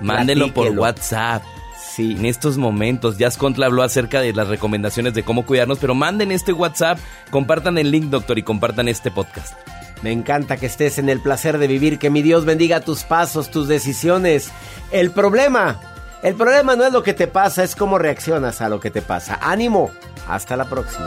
Mándenlo 0.00 0.54
por. 0.54 0.70
WhatsApp. 0.78 1.42
Sí, 1.90 2.12
en 2.12 2.24
estos 2.24 2.56
momentos, 2.56 3.18
Jazz 3.18 3.36
Contra 3.36 3.66
habló 3.66 3.82
acerca 3.82 4.20
de 4.20 4.32
las 4.32 4.46
recomendaciones 4.46 5.12
de 5.12 5.24
cómo 5.24 5.44
cuidarnos, 5.44 5.80
pero 5.80 5.96
manden 5.96 6.30
este 6.30 6.52
WhatsApp, 6.52 6.98
compartan 7.30 7.78
el 7.78 7.90
link, 7.90 8.04
doctor, 8.10 8.38
y 8.38 8.44
compartan 8.44 8.86
este 8.86 9.10
podcast. 9.10 9.54
Me 10.02 10.12
encanta 10.12 10.56
que 10.56 10.66
estés 10.66 10.98
en 10.98 11.08
el 11.08 11.20
placer 11.20 11.58
de 11.58 11.66
vivir, 11.66 11.98
que 11.98 12.08
mi 12.08 12.22
Dios 12.22 12.44
bendiga 12.44 12.80
tus 12.80 13.02
pasos, 13.02 13.50
tus 13.50 13.66
decisiones. 13.66 14.52
El 14.92 15.10
problema, 15.10 15.80
el 16.22 16.36
problema 16.36 16.76
no 16.76 16.84
es 16.84 16.92
lo 16.92 17.02
que 17.02 17.12
te 17.12 17.26
pasa, 17.26 17.64
es 17.64 17.74
cómo 17.74 17.98
reaccionas 17.98 18.60
a 18.60 18.68
lo 18.68 18.78
que 18.78 18.92
te 18.92 19.02
pasa. 19.02 19.40
Ánimo, 19.42 19.90
hasta 20.28 20.56
la 20.56 20.66
próxima. 20.66 21.06